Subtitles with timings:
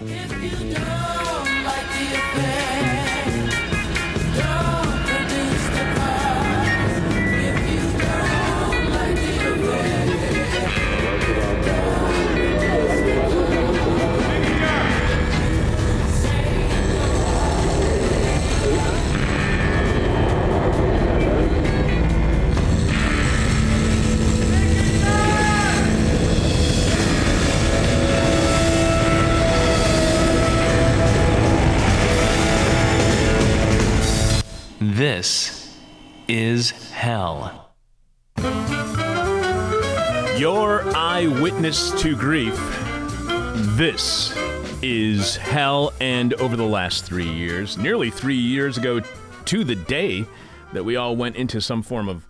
[0.00, 3.07] If you don't like the affair.
[35.18, 35.74] This
[36.28, 37.72] is hell.
[40.36, 42.54] Your eyewitness to grief.
[43.76, 44.32] This
[44.80, 45.92] is hell.
[46.00, 49.00] And over the last three years, nearly three years ago
[49.46, 50.24] to the day
[50.72, 52.24] that we all went into some form of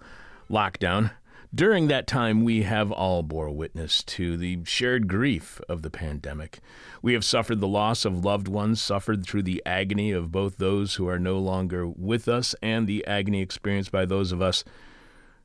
[0.51, 1.11] lockdown,
[1.55, 6.61] during that time, we have all bore witness to the shared grief of the pandemic.
[7.03, 10.97] We have suffered the loss of loved ones, suffered through the agony of both those
[10.97, 14.65] who are no longer with us and the agony experienced by those of us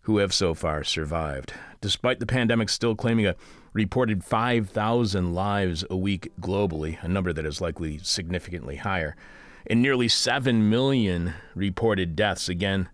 [0.02, 1.54] who have so far survived.
[1.80, 3.36] Despite the pandemic still claiming a
[3.72, 9.16] reported 5,000 lives a week globally, a number that is likely significantly higher,
[9.66, 12.90] and nearly 7 million reported deaths, again,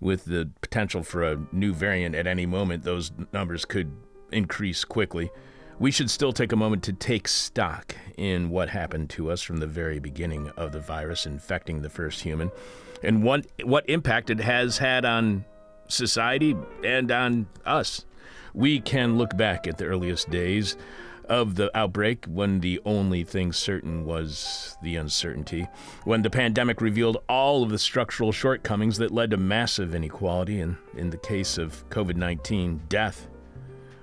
[0.00, 3.92] with the potential for a new variant at any moment, those numbers could
[4.32, 5.30] increase quickly.
[5.78, 9.58] We should still take a moment to take stock in what happened to us from
[9.58, 12.50] the very beginning of the virus infecting the first human
[13.02, 15.44] and what, what impact it has had on
[15.88, 18.04] society and on us.
[18.52, 20.76] We can look back at the earliest days
[21.30, 25.68] of the outbreak when the only thing certain was the uncertainty,
[26.04, 30.76] when the pandemic revealed all of the structural shortcomings that led to massive inequality and,
[30.96, 33.28] in the case of COVID 19, death.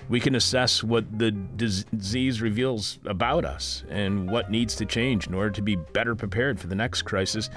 [0.08, 5.34] We can assess what the disease reveals about us and what needs to change in
[5.34, 7.50] order to be better prepared for the next crisis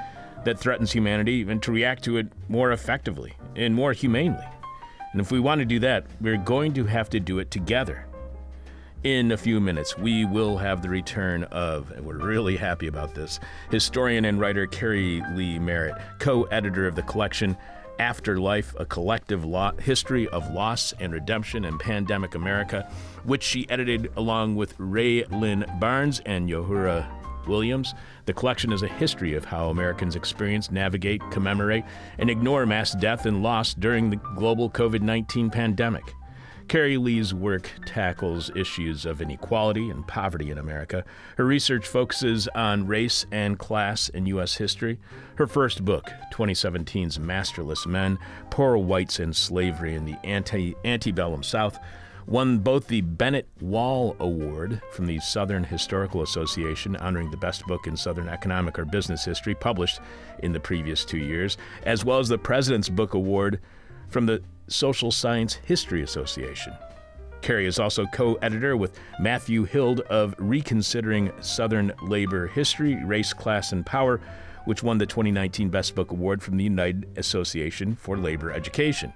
[0.44, 4.44] that threatens humanity and to react to it more effectively and more humanely.
[5.12, 8.09] And if we want to do that, we're going to have to do it together
[9.04, 13.14] in a few minutes, we will have the return of, and we're really happy about
[13.14, 13.40] this,
[13.70, 17.56] historian and writer Keri Leigh Merritt, co editor of the collection
[17.98, 22.90] Afterlife, a collective lo- history of loss and redemption in pandemic America,
[23.24, 27.06] which she edited along with Ray Lynn Barnes and Yohuru
[27.46, 27.94] Williams.
[28.24, 31.84] The collection is a history of how Americans experience, navigate, commemorate,
[32.18, 36.14] and ignore mass death and loss during the global COVID 19 pandemic.
[36.70, 41.04] Keri Leigh's work tackles issues of inequality and poverty in America.
[41.36, 44.54] Her research focuses on race and class in U.S.
[44.54, 45.00] history.
[45.34, 48.20] Her first book, 2017's Masterless Men
[48.50, 51.76] Poor Whites and Slavery in the Ante- Antebellum South,
[52.28, 57.88] won both the Bennett Wall Award from the Southern Historical Association, honoring the best book
[57.88, 59.98] in Southern economic or business history published
[60.38, 63.58] in the previous two years, as well as the President's Book Award
[64.08, 66.72] from the Social Science History Association.
[67.42, 73.72] Keri is also co editor with Matthew Hild of Reconsidering Southern Labor History, Race, Class,
[73.72, 74.20] and Power,
[74.64, 79.12] which won the 2019 Best Book Award from the United Association for Labor Education.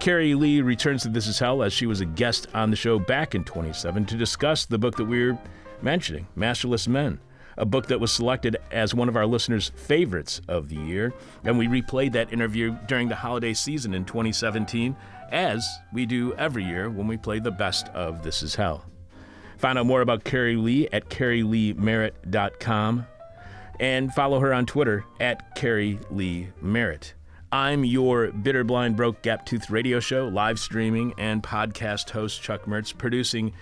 [0.00, 2.98] Keri Leigh returns to This Is Hell as she was a guest on the show
[2.98, 5.38] back in 27 to discuss the book that we we're
[5.82, 7.20] mentioning, Masterless Men
[7.60, 11.12] a book that was selected as one of our listeners' favorites of the year.
[11.44, 14.96] And we replayed that interview during the holiday season in 2017,
[15.30, 18.86] as we do every year when we play the best of This Is Hell.
[19.58, 23.06] Find out more about Keri Leigh at kerileighmerritt.com
[23.78, 27.12] and follow her on Twitter at Keri Leigh Merritt.
[27.52, 32.64] I'm your bitter, blind, broke, gap toothed radio show, live streaming, and podcast host, Chuck
[32.64, 33.52] Mertz, producing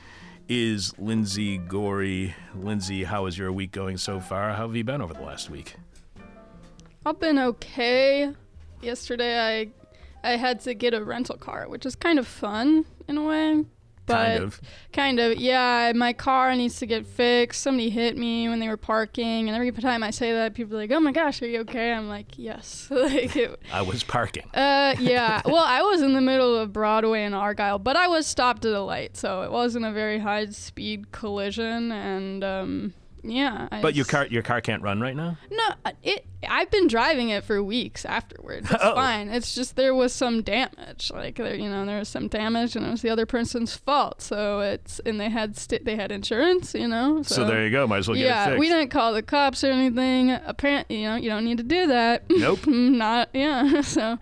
[0.48, 2.34] is Lindsay Gorey.
[2.54, 4.52] Lindsay, how is your week going so far?
[4.52, 5.76] How have you been over the last week?
[7.04, 8.32] I've been okay.
[8.82, 9.68] Yesterday I
[10.28, 13.64] I had to get a rental car, which is kind of fun in a way.
[14.08, 14.60] But kind of.
[14.92, 15.92] Kind of, yeah.
[15.94, 17.62] My car needs to get fixed.
[17.62, 20.80] Somebody hit me when they were parking, and every time I say that, people are
[20.80, 24.44] like, "Oh my gosh, are you okay?" I'm like, "Yes." like it, I was parking.
[24.54, 25.42] Uh, yeah.
[25.46, 28.72] well, I was in the middle of Broadway and Argyle, but I was stopped at
[28.72, 33.68] a light, so it wasn't a very high speed collision, and um, yeah.
[33.70, 35.38] I but your car, your car can't run right now.
[35.50, 35.68] No,
[36.02, 38.70] it I've been driving it for weeks afterwards.
[38.70, 38.94] It's Oh.
[38.94, 39.28] fine.
[39.28, 41.10] It's just there was some damage.
[41.12, 44.22] Like there, you know, there was some damage, and it was the other person's fault.
[44.22, 46.74] So it's and they had st- they had insurance.
[46.74, 47.22] You know.
[47.22, 47.86] So, So there you go.
[47.86, 50.30] Might as well get it yeah, we didn't call the cops or anything.
[50.30, 52.24] Apparently, you know, you don't need to do that.
[52.30, 52.66] Nope.
[52.66, 53.80] not yeah.
[53.82, 54.18] So,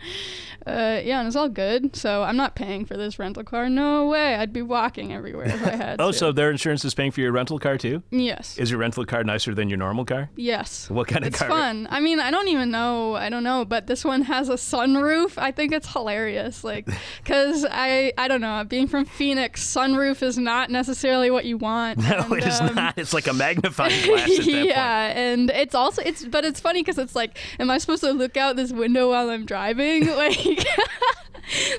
[0.67, 1.95] uh, yeah, and it's all good.
[1.97, 3.69] So I'm not paying for this rental car.
[3.69, 4.35] No way.
[4.37, 6.17] I'd be walking everywhere if I had Oh, to.
[6.17, 8.03] so their insurance is paying for your rental car too?
[8.11, 8.57] yes.
[8.59, 10.31] Is your rental car nicer than your normal car?
[10.37, 10.89] Yes.
[10.91, 11.49] What kind of It's car?
[11.49, 11.87] fun.
[11.91, 13.17] I mean, I mean I don't even know.
[13.17, 15.37] I don't know, but this one has a sunroof.
[15.39, 16.63] I think it's hilarious.
[16.63, 16.89] Like,
[17.25, 18.63] cause I, I don't know.
[18.63, 21.99] Being from Phoenix, sunroof is not necessarily what you want.
[21.99, 22.97] No, and, it is um, not.
[22.97, 24.67] It's like a magnifying glass at that point.
[24.69, 28.13] yeah, and it's also it's, but it's funny because it's like, am I supposed to
[28.13, 30.07] look out this window while I'm driving?
[30.17, 30.65] Like,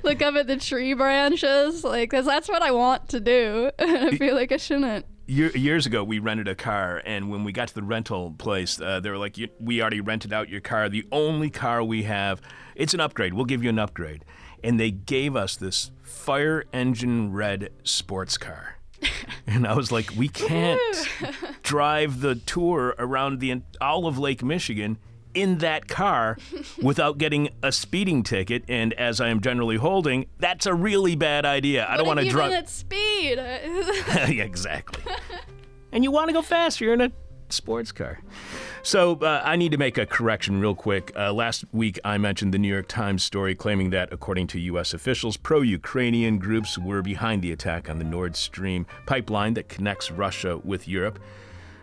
[0.03, 3.71] look up at the tree branches, like, cause that's what I want to do.
[3.79, 5.05] I feel like I shouldn't.
[5.29, 8.79] Year, years ago, we rented a car, and when we got to the rental place,
[8.79, 10.87] uh, they were like, "We already rented out your car.
[10.87, 12.41] The only car we have,
[12.75, 13.33] it's an upgrade.
[13.33, 14.23] We'll give you an upgrade."
[14.63, 18.77] And they gave us this fire engine red sports car.
[19.49, 20.81] And I was like, "We can't
[21.63, 24.97] drive the tour around the all of Lake Michigan."
[25.33, 26.37] In that car
[26.81, 31.45] without getting a speeding ticket, and as I am generally holding, that's a really bad
[31.45, 31.85] idea.
[31.87, 32.53] I don't want to drive.
[32.53, 33.37] at speed?
[34.17, 35.03] exactly.
[35.91, 36.85] and you want to go faster.
[36.85, 37.11] You're in a
[37.49, 38.19] sports car.
[38.83, 41.11] So uh, I need to make a correction real quick.
[41.15, 44.93] Uh, last week I mentioned the New York Times story claiming that, according to U.S.
[44.93, 50.11] officials, pro Ukrainian groups were behind the attack on the Nord Stream pipeline that connects
[50.11, 51.19] Russia with Europe,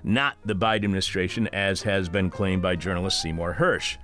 [0.05, 3.97] not the Biden administration, as has been claimed by journalist Seymour Hersh.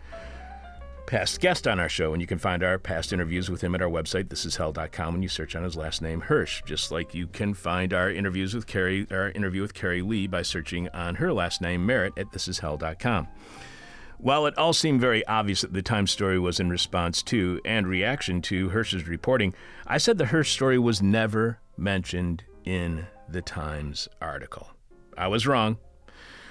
[1.06, 3.82] past guest on our show, and you can find our past interviews with him at
[3.82, 6.64] our website, thisishell.com, when you search on his last name, Hersh.
[6.64, 10.42] Just like you can find our interviews with Keri, our interview with Keri Leigh by
[10.42, 13.28] searching on her last name, Merritt, at thisishell.com.
[14.18, 17.86] While it all seemed very obvious that the Times story was in response to and
[17.86, 19.52] reaction to Hersh's reporting,
[19.86, 24.70] I said the Hersh story was never mentioned in the Times article.
[25.18, 25.78] I was wrong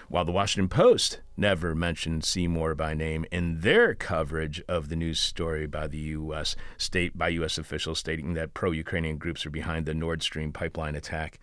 [0.10, 5.20] while the Washington Post never mentioned Seymour by name in their coverage of the news
[5.20, 6.56] story by the U.S.
[6.78, 7.60] state by U.S.
[7.60, 11.40] officials stating that pro-Ukrainian groups are behind the Nord Stream pipeline attack.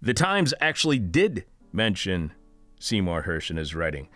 [0.00, 2.32] The Times actually did mention
[2.80, 4.08] Seymour Hersh in his writing.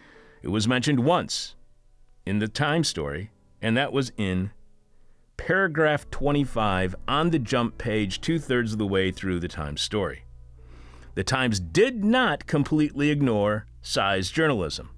[0.42, 1.54] It was mentioned once
[2.24, 3.30] in the Times story,
[3.60, 4.50] and that was in
[5.36, 10.24] paragraph 25 on the jump page, two thirds of the way through the Times story.
[11.14, 14.90] The Times did not completely ignore Sy's journalism.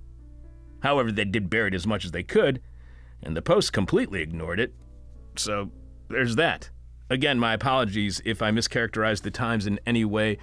[0.80, 2.60] However, they did bury it as much as they could,
[3.22, 4.74] and the Post completely ignored it.
[5.36, 5.70] So
[6.08, 6.70] there's that.
[7.10, 10.38] Again, my apologies if I mischaracterized the Times in any way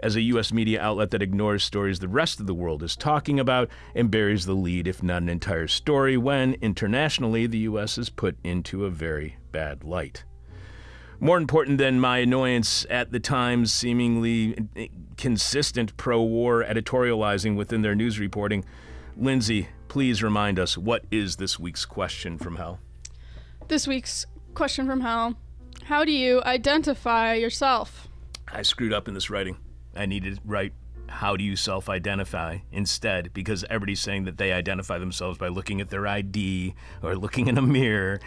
[0.00, 0.52] as a U.S.
[0.52, 4.46] media outlet that ignores stories the rest of the world is talking about and buries
[4.46, 7.98] the lead, if not an entire story, when internationally the U.S.
[7.98, 10.24] is put into a very bad light.
[11.20, 14.56] More important than my annoyance at the Times' seemingly
[15.16, 18.64] consistent pro war editorializing within their news reporting,
[19.16, 22.78] Lindsay, please remind us what is this week's question from hell?
[23.66, 25.34] This week's question from hell
[25.84, 28.06] How do you identify yourself?
[28.46, 29.56] I screwed up in this writing.
[29.96, 30.72] I needed to write
[31.08, 35.80] how do you self identify instead because everybody's saying that they identify themselves by looking
[35.80, 38.20] at their ID or looking in a mirror.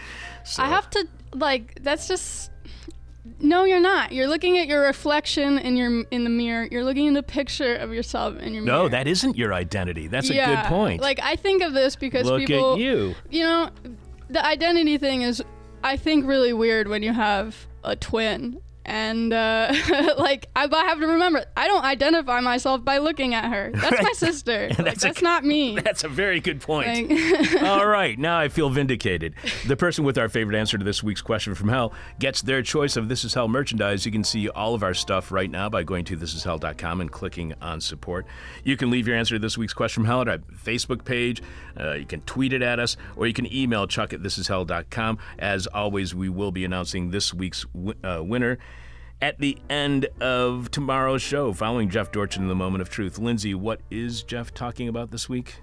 [0.44, 2.51] So, I have to, like, that's just.
[3.40, 4.12] No, you're not.
[4.12, 6.68] You're looking at your reflection in your in the mirror.
[6.72, 8.78] You're looking at a picture of yourself in your mirror.
[8.84, 10.08] no, that isn't your identity.
[10.08, 11.02] That's a good point.
[11.02, 13.16] Like I think of this because Look people at you.
[13.30, 13.70] you know,
[14.30, 15.44] the identity thing is,
[15.84, 18.60] I think, really weird when you have a twin.
[18.86, 19.74] And uh,
[20.18, 23.72] like I, I have to remember, I don't identify myself by looking at her.
[23.74, 24.70] That's my sister.
[24.70, 25.80] Like, That's that's a- not me.
[25.84, 27.10] That's a very good point.
[27.10, 29.36] Like, All right, now I feel vindicated.
[29.68, 32.98] The person with our favorite answer to this week's question from hell gets their choice
[32.98, 34.06] of This Is Hell merchandise.
[34.06, 37.54] You can see all of our stuff right now by going to thisishell.com and clicking
[37.62, 38.26] on support.
[38.64, 41.42] You can leave your answer to this week's question from hell at our Facebook page.
[41.80, 45.18] Uh, you can tweet it at us, or you can email chuck at thisishell.com.
[45.40, 48.58] As always, we will be announcing this week's wi- uh, winner
[49.22, 53.20] at the end of tomorrow's show, following Jeff Dorchin in the moment of truth.
[53.20, 55.62] Lindsay, what is Jeff talking about this week?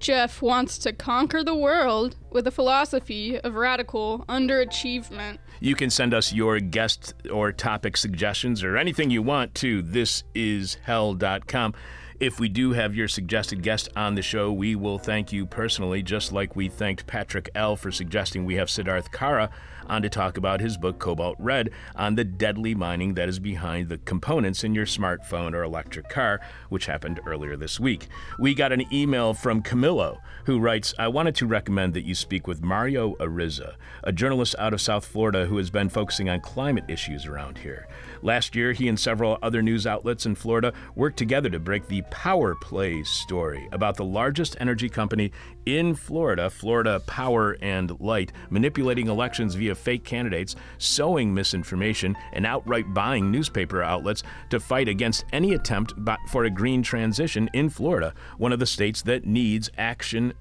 [0.00, 5.36] Jeff wants to conquer the world with a philosophy of radical underachievement.
[5.60, 11.74] You can send us your guest or topic suggestions or anything you want to thisishell.com.
[12.20, 16.02] If we do have your suggested guest on the show, we will thank you personally,
[16.02, 17.76] just like we thanked Patrick L.
[17.76, 19.48] for suggesting we have Siddharth Kara
[19.86, 23.88] on to talk about his book Cobalt Red on the deadly mining that is behind
[23.88, 28.08] the components in your smartphone or electric car, which happened earlier this week.
[28.38, 32.46] We got an email from Camillo who writes, I wanted to recommend that you speak
[32.46, 36.84] with Mario Ariza, a journalist out of South Florida who has been focusing on climate
[36.86, 37.88] issues around here.
[38.22, 42.02] Last year, he and several other news outlets in Florida worked together to break the
[42.10, 45.32] Power Play story about the largest energy company
[45.66, 52.92] in Florida, Florida Power and Light, manipulating elections via fake candidates, sowing misinformation, and outright
[52.92, 55.94] buying newspaper outlets to fight against any attempt
[56.28, 60.32] for a green transition in Florida, one of the states that needs action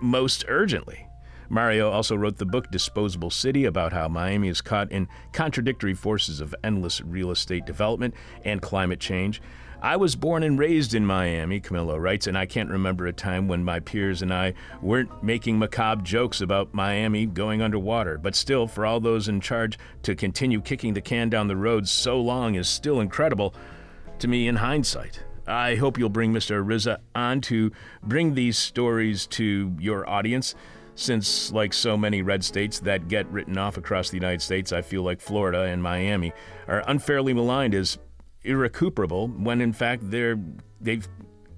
[0.00, 1.06] most urgently.
[1.48, 6.40] Mario also wrote the book Disposable City about how Miami is caught in contradictory forces
[6.40, 9.40] of endless real estate development and climate change.
[9.84, 13.48] I was born and raised in Miami, Camillo writes, and I can't remember a time
[13.48, 18.16] when my peers and I weren't making macabre jokes about Miami going underwater.
[18.16, 21.86] But still, for all those in charge to continue kicking the can down the road
[21.86, 23.54] so long is still incredible
[24.20, 25.22] to me in hindsight.
[25.46, 26.64] I hope you'll bring Mr.
[26.64, 27.70] Ariza on to
[28.02, 30.54] bring these stories to your audience
[30.94, 34.82] since, like so many red states that get written off across the United States, I
[34.82, 36.32] feel like Florida and Miami
[36.68, 37.98] are unfairly maligned as
[38.42, 40.38] irrecuperable when in fact they're
[40.80, 41.08] they've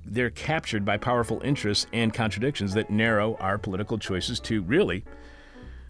[0.04, 5.04] they're captured by powerful interests and contradictions that narrow our political choices to really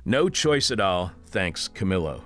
[0.07, 1.13] no choice at all.
[1.27, 2.25] Thanks, Camillo.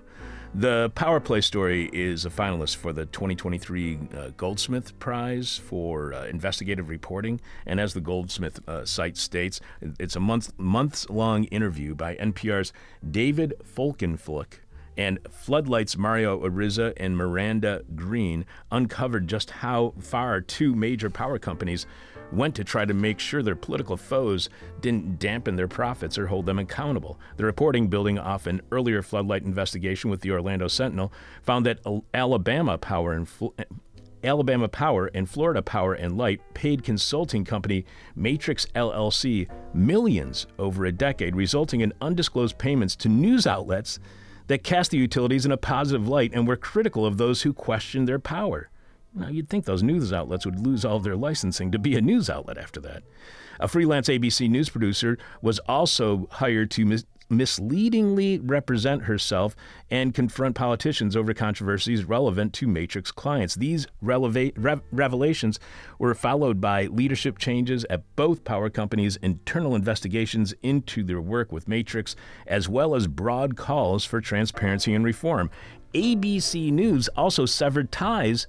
[0.54, 6.26] The Power Play story is a finalist for the 2023 uh, Goldsmith Prize for uh,
[6.26, 9.61] investigative reporting, and as the Goldsmith uh, site states,
[10.00, 12.73] it's a month months long interview by NPR's
[13.09, 14.59] David Folkenflik
[14.97, 21.87] and Floodlight's Mario Ariza and Miranda Green uncovered just how far two major power companies
[22.33, 24.49] went to try to make sure their political foes
[24.81, 27.19] didn't dampen their profits or hold them accountable.
[27.37, 31.81] The reporting, building off an earlier floodlight investigation with the Orlando Sentinel, found that
[32.15, 33.29] Alabama Power and
[34.23, 40.93] Alabama Power and Florida Power and Light paid consulting company Matrix LLC millions over a
[40.93, 43.99] decade, resulting in undisclosed payments to news outlets
[44.50, 48.09] that cast the utilities in a positive light and were critical of those who questioned
[48.09, 48.69] their power.
[49.14, 52.00] Now, you'd think those news outlets would lose all of their licensing to be a
[52.00, 53.04] news outlet after that.
[53.61, 59.55] A freelance ABC news producer was also hired to mis- misleadingly represent herself
[59.91, 63.55] and confront politicians over controversies relevant to Matrix clients.
[63.55, 65.61] These releva- re- revelations
[65.99, 71.69] were followed by leadership changes at both power companies, internal investigations into their work with
[71.69, 75.51] Matrix, as well as broad calls for transparency and reform.
[75.95, 78.47] ABC News also severed ties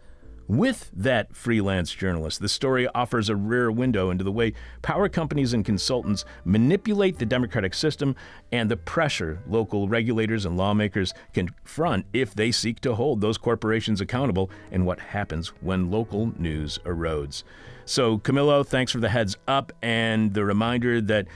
[0.52, 2.42] with that freelance journalist.
[2.42, 7.26] The story offers a rare window into the way power companies and consultants manipulate the
[7.26, 8.18] democratic system
[8.52, 14.02] and the pressure local regulators and lawmakers confront if they seek to hold those corporations
[14.02, 17.44] accountable and what happens when local news erodes.
[17.86, 21.28] So, Camillo, thanks for the heads up and the reminder that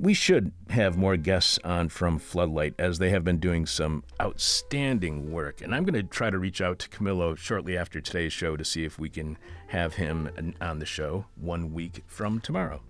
[0.00, 5.32] we should have more guests on from Floodlight as they have been doing some outstanding
[5.32, 5.60] work.
[5.60, 8.64] And I'm going to try to reach out to Camillo shortly after today's show to
[8.64, 9.36] see if we can
[9.68, 12.80] have him on the show one week from tomorrow.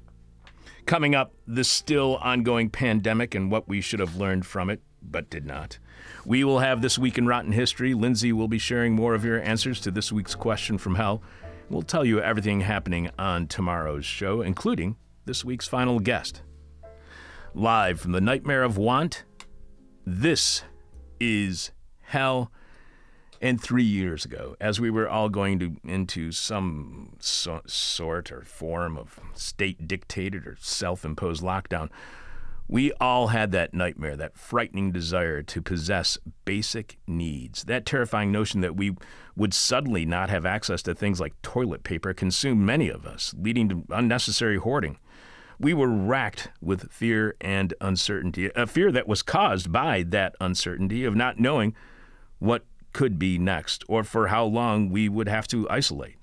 [0.85, 5.31] Coming up, the still ongoing pandemic and what we should have learned from it, but
[5.31, 5.79] did not.
[6.27, 7.95] We will have This Week in Rotten History.
[7.95, 11.23] Lindsay will be sharing more of your answers to this week's question from hell.
[11.71, 16.43] We'll tell you everything happening on tomorrow's show, including this week's final guest.
[17.55, 19.25] Live from the Nightmare of Want,
[20.05, 20.63] this
[21.19, 22.53] is Hell.
[23.41, 28.43] And three years ago, as we were all going to into some so, sort or
[28.43, 31.89] form of state dictated or self imposed lockdown,
[32.69, 37.65] we all had that nightmare, that frightening desire to possess basic needs.
[37.65, 38.95] That terrifying notion that we
[39.37, 43.69] would suddenly not have access to things like toilet paper consumed many of us, leading
[43.71, 44.99] to unnecessary hoarding.
[45.61, 51.05] We were racked with fear and uncertainty, a fear that was caused by that uncertainty
[51.05, 51.75] of not knowing
[52.39, 56.17] what could be next or for how long we would have to isolate.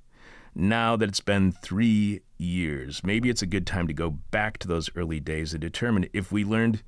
[0.55, 4.69] Now that it's been three years, maybe it's a good time to go back to
[4.69, 6.81] those early days and determine if we learned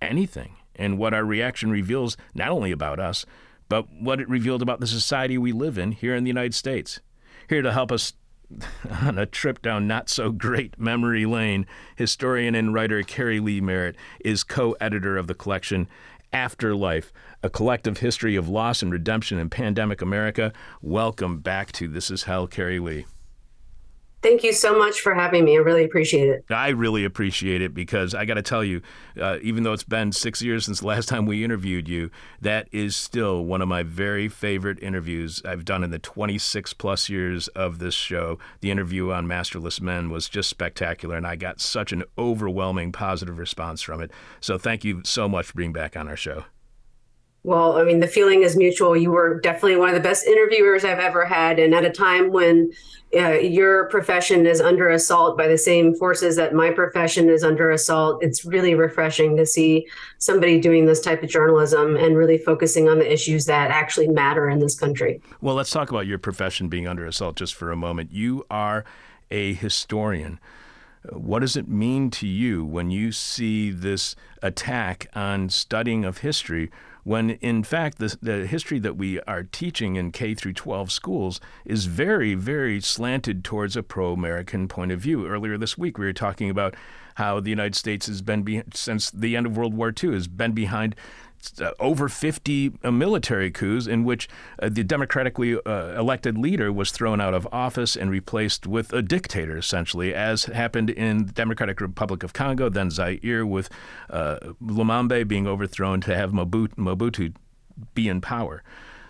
[0.00, 3.26] anything and what our reaction reveals not only about us,
[3.68, 7.00] but what it revealed about the society we live in here in the United States.
[7.48, 8.12] Here to help us
[9.02, 11.66] on a trip down not so great memory lane,
[11.96, 15.88] historian and writer Keri Leigh Merritt is co editor of the collection
[16.32, 20.52] Afterlife, a collective history of loss and redemption in pandemic America.
[20.80, 23.06] Welcome back to This Is Hell, Keri Leigh.
[24.22, 25.56] Thank you so much for having me.
[25.56, 26.44] I really appreciate it.
[26.48, 28.80] I really appreciate it because I got to tell you,
[29.20, 32.08] uh, even though it's been six years since the last time we interviewed you,
[32.40, 37.08] that is still one of my very favorite interviews I've done in the 26 plus
[37.08, 38.38] years of this show.
[38.60, 43.38] The interview on Masterless Men was just spectacular, and I got such an overwhelming positive
[43.38, 44.12] response from it.
[44.40, 46.44] So thank you so much for being back on our show.
[47.44, 48.96] Well, I mean, the feeling is mutual.
[48.96, 51.58] You were definitely one of the best interviewers I've ever had.
[51.58, 52.70] And at a time when
[53.14, 57.70] uh, your profession is under assault by the same forces that my profession is under
[57.70, 62.88] assault, it's really refreshing to see somebody doing this type of journalism and really focusing
[62.88, 65.20] on the issues that actually matter in this country.
[65.40, 68.12] Well, let's talk about your profession being under assault just for a moment.
[68.12, 68.84] You are
[69.32, 70.38] a historian.
[71.10, 76.70] What does it mean to you when you see this attack on studying of history?
[77.04, 81.40] When in fact the, the history that we are teaching in K through 12 schools
[81.64, 85.26] is very, very slanted towards a pro-American point of view.
[85.26, 86.74] Earlier this week, we were talking about
[87.16, 90.28] how the United States has been be- since the end of World War II has
[90.28, 90.94] been behind
[91.80, 94.28] over 50 uh, military coups in which
[94.60, 99.02] uh, the democratically uh, elected leader was thrown out of office and replaced with a
[99.02, 103.68] dictator, essentially, as happened in the Democratic Republic of Congo, then Zaire, with
[104.10, 107.34] uh, Lumumba being overthrown to have Mobutu, Mobutu
[107.94, 108.62] be in power.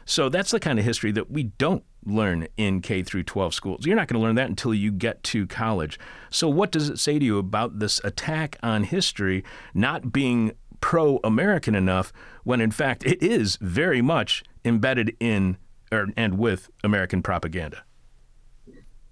[0.04, 3.86] So that's the kind of history that we don't learn in K through 12 schools.
[3.86, 5.98] You're not going to learn that until you get to college.
[6.30, 11.18] So what does it say to you about this attack on history not being pro
[11.24, 12.12] American enough
[12.44, 15.56] when in fact it is very much embedded in
[15.90, 17.84] or, and with American propaganda?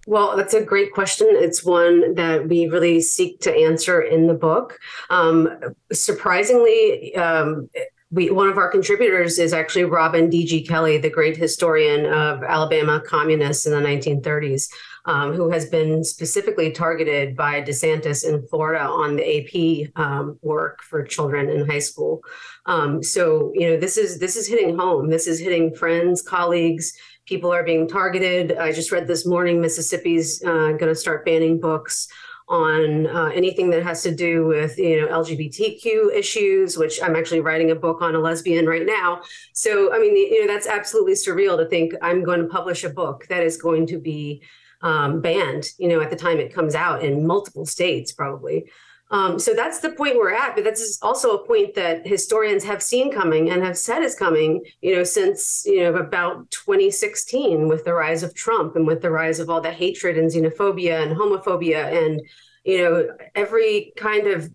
[0.06, 1.28] Well, that's a great question.
[1.30, 4.78] It's one that we really seek to answer in the book.
[5.10, 5.48] Um,
[5.92, 7.68] surprisingly, um,
[8.10, 10.66] we, one of our contributors is actually Robin D.G.
[10.66, 14.68] Kelley, the great historian of Alabama communists in the 1930s
[15.04, 20.82] um, who has been specifically targeted by DeSantis in Florida on the AP um, work
[20.82, 22.20] for children in high school.
[22.66, 25.08] Um, so you know this is this is hitting home.
[25.08, 26.92] This is hitting friends, colleagues.
[27.26, 28.56] People are being targeted.
[28.56, 32.08] I just read this morning Mississippi's uh, going to start banning books
[32.50, 37.40] on uh, anything that has to do with you know LGBTQ issues, which I'm actually
[37.40, 39.22] writing a book on a lesbian right now.
[39.54, 42.90] So I mean, you know, that's absolutely surreal to think I'm going to publish a
[42.90, 44.42] book that is going to be
[44.82, 48.70] um, banned, you know, at the time it comes out in multiple states, probably.
[49.12, 52.80] Um, so that's the point we're at, but that's also a point that historians have
[52.80, 57.84] seen coming and have said is coming, you know, since you know about 2016 with
[57.84, 61.16] the rise of Trump and with the rise of all the hatred and xenophobia and
[61.16, 62.22] homophobia and
[62.64, 64.48] you know every kind of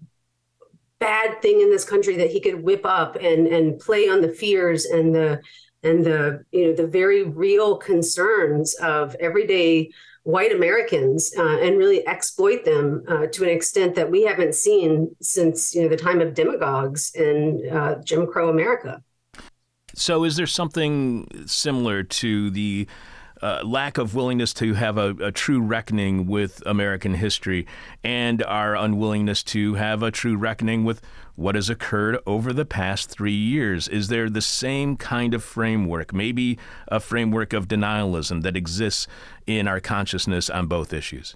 [0.99, 4.31] bad thing in this country that he could whip up and and play on the
[4.31, 5.41] fears and the
[5.83, 9.89] and the you know the very real concerns of everyday
[10.25, 15.15] white Americans uh, and really exploit them uh, to an extent that we haven't seen
[15.21, 19.01] since you know the time of demagogues in uh, Jim Crow America.
[19.93, 22.87] So, is there something similar to the
[23.45, 27.67] uh, lack of willingness to have a, a, true reckoning with American history
[28.03, 30.99] and our unwillingness to have a true reckoning with
[31.35, 33.87] what has occurred over the past three years?
[33.87, 39.05] Is there the same kind of framework, maybe a framework of denialism that exists
[39.45, 41.35] in our consciousness on both issues?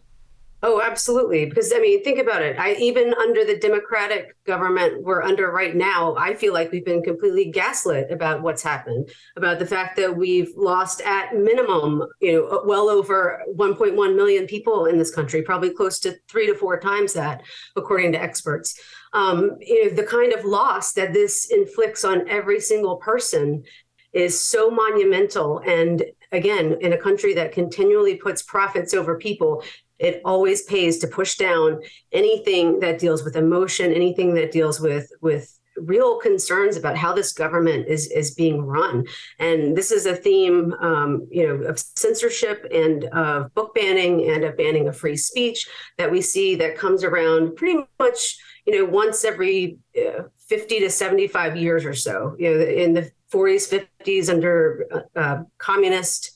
[0.62, 1.46] Oh, absolutely.
[1.46, 2.60] Because I mean, think about it.
[2.60, 7.02] I even under the Democratic government we're under right now, I feel like we've been
[7.02, 12.64] completely gaslit about what's happened, about the fact that we've lost at minimum, you know,
[12.66, 17.14] well over 1.1 million people in this country, probably close to three to four times
[17.14, 17.42] that,
[17.78, 18.78] according to experts.
[19.14, 23.64] Um, you know, the kind of loss that this inflicts on every single person
[24.12, 29.64] is so monumental and again in a country that continually puts profits over people
[30.00, 31.82] it always pays to push down
[32.12, 37.32] anything that deals with emotion anything that deals with with real concerns about how this
[37.34, 39.06] government is is being run.
[39.40, 44.44] And this is a theme um, you know of censorship and of book banning and
[44.44, 48.86] of banning of free speech that we see that comes around pretty much you know
[48.86, 52.36] once every uh, 50 to 75 years or so.
[52.38, 56.32] You know in the 40s 50s under uh, uh, communist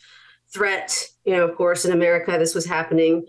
[0.53, 3.25] threat you know of course in america this was happening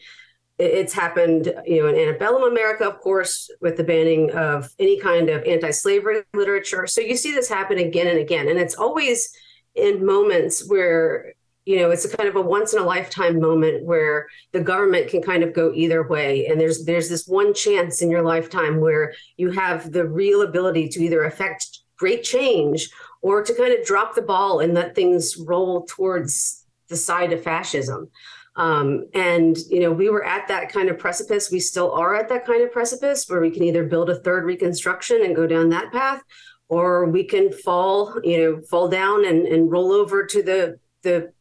[0.59, 5.29] it's happened, you know, in antebellum America, of course, with the banning of any kind
[5.29, 6.87] of anti-slavery literature.
[6.87, 9.33] So you see this happen again and again, and it's always
[9.75, 13.85] in moments where you know it's a kind of a once in a lifetime moment
[13.85, 16.47] where the government can kind of go either way.
[16.47, 20.89] And there's there's this one chance in your lifetime where you have the real ability
[20.91, 22.91] to either affect great change
[23.23, 27.43] or to kind of drop the ball and let things roll towards the side of
[27.43, 28.11] fascism
[28.57, 31.51] Um, and you know, we were at that kind of precipice.
[31.51, 34.45] We still are at that kind of precipice where we can either build a third
[34.45, 36.23] Reconstruction and go down that path,
[36.69, 41.33] or we can fall, you know, fall down and, and roll over to the the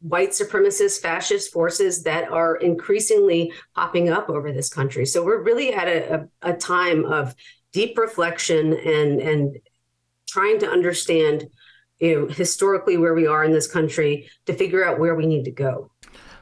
[0.00, 5.04] white supremacist fascist forces that are increasingly popping up over this country.
[5.04, 7.34] So we're really at a, a, a time of
[7.72, 9.58] deep reflection and and
[10.28, 11.48] trying to understand
[11.98, 15.44] you know historically where we are in this country to figure out where we need
[15.44, 15.89] to go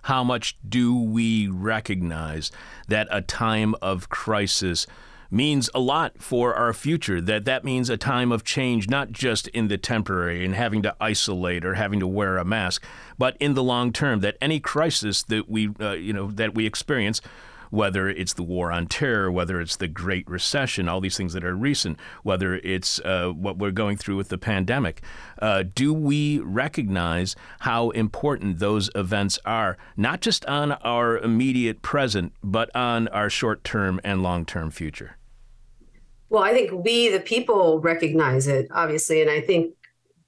[0.09, 2.51] how much do we recognize
[2.89, 4.87] that a time of crisis
[5.31, 9.49] means a lot for our future that that means a time of change not just
[9.49, 12.83] in the temporary and having to isolate or having to wear a mask
[13.19, 16.65] but in the long term that any crisis that we uh, you know that we
[16.65, 17.21] experience
[17.71, 21.45] whether it's the war on terror, whether it's the Great Recession, all these things that
[21.45, 25.03] are recent, whether it's uh, what we're going through with the pandemic.
[25.41, 32.33] Uh, do we recognize how important those events are, not just on our immediate present,
[32.43, 35.17] but on our short term and long term future?
[36.31, 39.23] Well, I think we, the people, recognize it, obviously.
[39.23, 39.75] And I think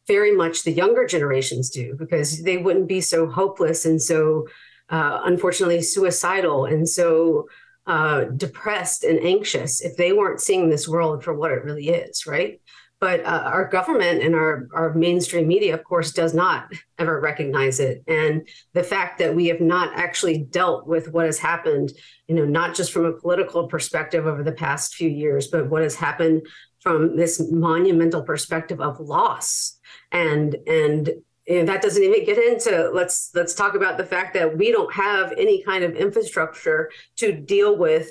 [0.06, 4.46] very much the younger generations do because they wouldn't be so hopeless and so
[4.90, 7.48] uh, unfortunately suicidal and so
[7.86, 12.26] uh, depressed and anxious if they weren't seeing this world for what it really is,
[12.26, 12.60] right?
[13.00, 17.80] But uh, our government and our, our mainstream media, of course, does not ever recognize
[17.80, 18.04] it.
[18.06, 21.92] And the fact that we have not actually dealt with what has happened,
[22.28, 25.82] you know, not just from a political perspective over the past few years, but what
[25.82, 26.46] has happened
[26.80, 29.78] from this monumental perspective of loss
[30.12, 31.10] and and
[31.50, 34.92] and that doesn't even get into let's let's talk about the fact that we don't
[34.92, 38.10] have any kind of infrastructure to deal with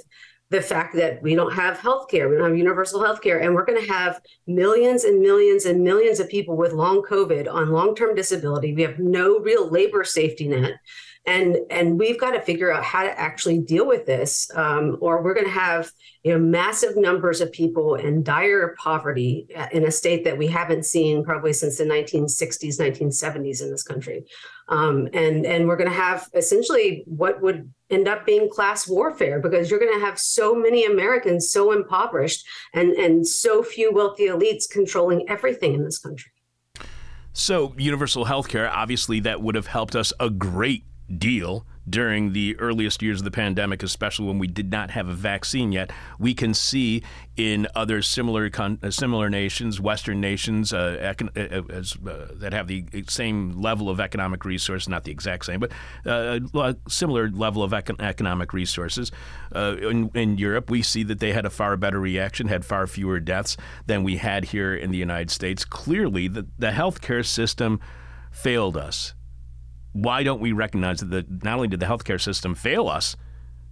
[0.50, 3.80] the fact that we don't have healthcare, we don't have universal healthcare, and we're going
[3.80, 8.74] to have millions and millions and millions of people with long COVID on long-term disability.
[8.74, 10.74] We have no real labor safety net
[11.30, 15.22] and and we've got to figure out how to actually deal with this um, or
[15.22, 15.92] we're going to have
[16.24, 20.48] you know massive numbers of people in dire poverty uh, in a state that we
[20.48, 24.26] haven't seen probably since the 1960s 1970s in this country.
[24.70, 29.40] Um, and and we're going to have essentially what would end up being class warfare
[29.40, 34.28] because you're going to have so many americans so impoverished and and so few wealthy
[34.28, 36.32] elites controlling everything in this country.
[37.34, 40.84] So, universal health care, obviously, that would have helped us a great
[41.18, 45.14] deal during the earliest years of the pandemic, especially when we did not have a
[45.14, 45.92] vaccine yet.
[46.20, 47.02] We can see
[47.36, 52.54] in other similar con- uh, similar nations, Western nations uh, econ- uh, uh, uh that
[52.54, 55.72] have the same level of economic resources, not the exact same, but
[56.06, 59.12] uh, a similar level of econ- economic resources.
[59.56, 63.20] In, in, Europe, we see that they had a far better reaction, had far fewer
[63.20, 65.66] deaths than we had here in the United States.
[65.66, 67.80] Clearly, the, the healthcare system
[68.32, 69.16] failed us
[69.94, 73.16] why don't we recognize that not only did the healthcare system fail us,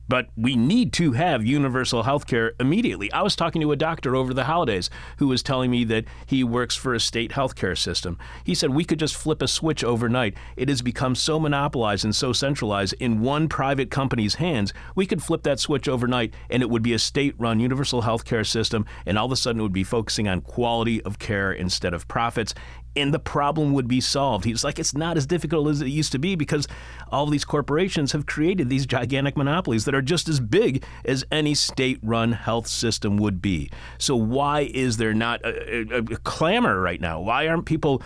[0.09, 3.11] but we need to have universal health care immediately.
[3.11, 6.43] I was talking to a doctor over the holidays who was telling me that he
[6.43, 8.17] works for a state healthcare system.
[8.43, 10.35] He said we could just flip a switch overnight.
[10.55, 14.73] It has become so monopolized and so centralized in one private company's hands.
[14.95, 18.23] We could flip that switch overnight and it would be a state run universal health
[18.23, 21.51] care system, and all of a sudden it would be focusing on quality of care
[21.51, 22.53] instead of profits
[22.97, 24.45] and the problem would be solved.
[24.45, 26.67] He's like, it's not as difficult as it used to be because
[27.11, 31.53] all these corporations have created these gigantic monopolies that are just as big as any
[31.53, 33.69] state run health system would be.
[33.97, 37.21] So, why is there not a, a, a clamor right now?
[37.21, 38.01] Why aren't people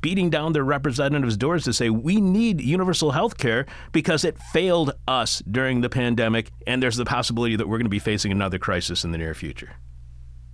[0.00, 4.92] beating down their representatives' doors to say, we need universal health care because it failed
[5.06, 8.58] us during the pandemic, and there's the possibility that we're going to be facing another
[8.58, 9.76] crisis in the near future?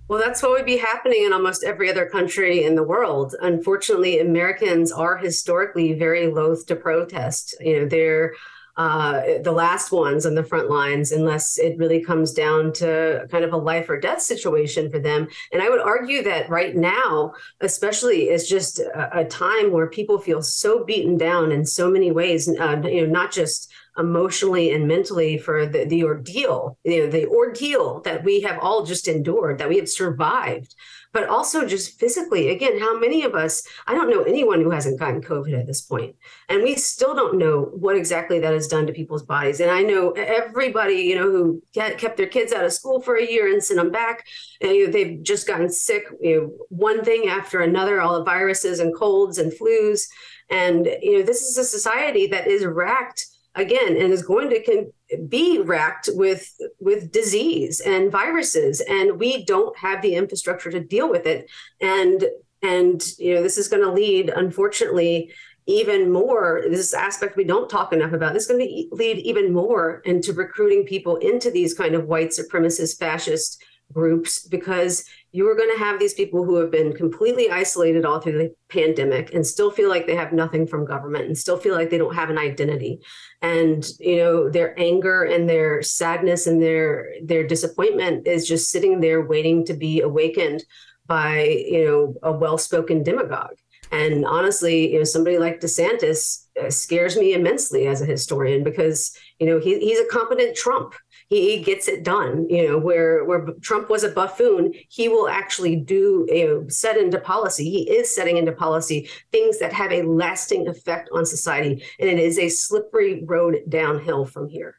[0.09, 3.35] Well, that's what would be happening in almost every other country in the world.
[3.41, 7.55] Unfortunately, Americans are historically very loath to protest.
[7.61, 8.33] You know, they're
[8.75, 13.43] uh, the last ones on the front lines, unless it really comes down to kind
[13.43, 15.27] of a life or death situation for them.
[15.51, 20.17] And I would argue that right now, especially, is just a, a time where people
[20.17, 22.47] feel so beaten down in so many ways.
[22.49, 27.27] Uh, you know, not just emotionally and mentally for the, the ordeal, you know, the
[27.27, 30.73] ordeal that we have all just endured, that we have survived,
[31.11, 32.49] but also just physically.
[32.49, 35.81] Again, how many of us, I don't know anyone who hasn't gotten COVID at this
[35.81, 36.15] point,
[36.47, 39.59] and we still don't know what exactly that has done to people's bodies.
[39.59, 43.29] And I know everybody, you know, who kept their kids out of school for a
[43.29, 44.25] year and sent them back,
[44.61, 48.23] and you know, they've just gotten sick, you know, one thing after another, all the
[48.23, 50.03] viruses and colds and flus.
[50.51, 53.23] And, you know, this is a society that is racked
[53.55, 54.91] again and is going to
[55.27, 61.09] be racked with with disease and viruses and we don't have the infrastructure to deal
[61.09, 61.49] with it.
[61.81, 62.25] And
[62.61, 65.31] and you know this is going to lead unfortunately
[65.65, 69.53] even more this aspect we don't talk enough about this is going to lead even
[69.53, 75.55] more into recruiting people into these kind of white supremacist fascist groups because you are
[75.55, 79.45] going to have these people who have been completely isolated all through the pandemic and
[79.45, 82.29] still feel like they have nothing from government and still feel like they don't have
[82.29, 82.99] an identity.
[83.41, 88.99] And you know their anger and their sadness and their their disappointment is just sitting
[88.99, 90.63] there waiting to be awakened
[91.05, 93.57] by you know a well-spoken demagogue.
[93.91, 99.17] And honestly, you know, somebody like DeSantis uh, scares me immensely as a historian because
[99.39, 100.93] you know he, he's a competent Trump.
[101.27, 102.47] He, he, gets it done.
[102.49, 106.97] You know, where where Trump was a buffoon, he will actually do you know set
[106.97, 107.69] into policy.
[107.69, 112.19] He is setting into policy things that have a lasting effect on society, and it
[112.19, 114.75] is a slippery road downhill from here.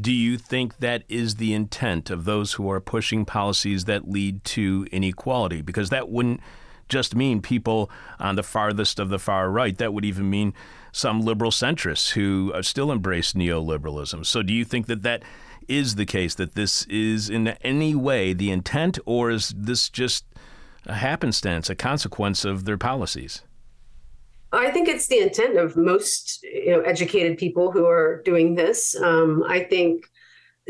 [0.00, 4.44] Do you think that is the intent of those who are pushing policies that lead
[4.44, 5.62] to inequality?
[5.62, 6.40] Because that wouldn't
[6.88, 9.76] just mean people on the farthest of the far right.
[9.76, 10.54] That would even mean
[10.92, 14.24] some liberal centrists who still embrace neoliberalism.
[14.26, 15.22] So, do you think that that
[15.68, 20.24] is the case, that this is in any way the intent, or is this just
[20.86, 23.42] a happenstance, a consequence of their policies?
[24.50, 28.96] I think it's the intent of most you know educated people who are doing this.
[29.00, 30.08] Um, I think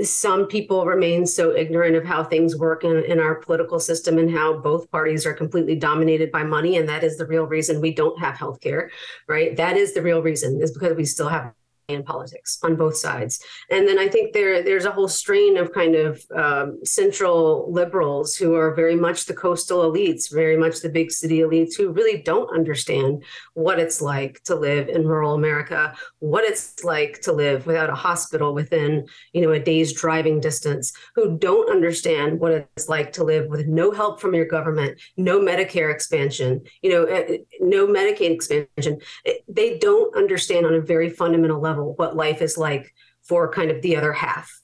[0.02, 4.30] some people remain so ignorant of how things work in, in our political system and
[4.30, 7.92] how both parties are completely dominated by money and that is the real reason we
[7.92, 8.90] don't have health care
[9.26, 9.56] right?
[9.56, 11.52] That is the real reason is because we still have
[11.88, 13.40] in politics on both sides.
[13.70, 18.36] And then I think there there's a whole strain of kind of um, central liberals
[18.36, 22.22] who are very much the coastal elites, very much the big city elites who really
[22.22, 23.24] don't understand
[23.54, 27.94] what it's like to live in rural America, what it's like to live without a
[27.94, 33.24] hospital within you know a day's driving distance, who don't understand what it's like to
[33.24, 37.86] live with no help from your government, no Medicare expansion, you know, eh, eh, no
[37.86, 39.00] Medicaid expansion.
[39.48, 43.70] They don't understand on a very fundamental level level what life is like for kind
[43.70, 44.62] of the other half.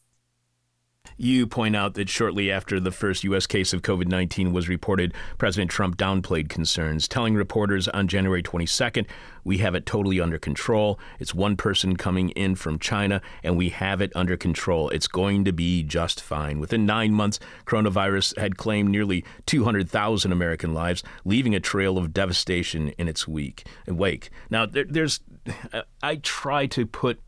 [1.17, 3.47] You point out that shortly after the first U.S.
[3.47, 9.07] case of COVID 19 was reported, President Trump downplayed concerns, telling reporters on January 22nd,
[9.45, 10.99] We have it totally under control.
[11.21, 14.89] It's one person coming in from China, and we have it under control.
[14.89, 16.59] It's going to be just fine.
[16.59, 22.89] Within nine months, coronavirus had claimed nearly 200,000 American lives, leaving a trail of devastation
[22.99, 24.31] in its wake.
[24.51, 25.21] Now, there, there's
[26.03, 27.21] I try to put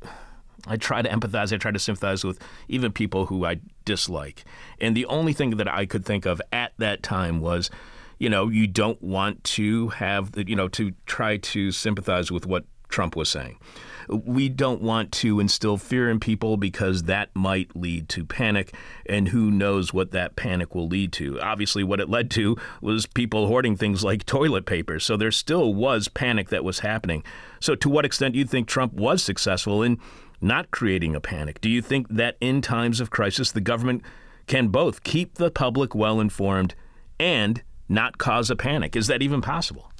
[0.66, 4.44] I try to empathize, I try to sympathize with even people who I dislike.
[4.80, 7.70] And the only thing that I could think of at that time was,
[8.18, 12.64] you know, you don't want to have, you know, to try to sympathize with what
[12.88, 13.58] Trump was saying.
[14.08, 18.74] We don't want to instill fear in people because that might lead to panic,
[19.06, 21.40] and who knows what that panic will lead to.
[21.40, 25.74] Obviously, what it led to was people hoarding things like toilet paper, so there still
[25.74, 27.22] was panic that was happening.
[27.60, 29.98] So, to what extent do you think Trump was successful in
[30.40, 31.60] not creating a panic?
[31.60, 34.02] Do you think that in times of crisis, the government
[34.46, 36.74] can both keep the public well informed
[37.18, 38.96] and not cause a panic?
[38.96, 39.90] Is that even possible?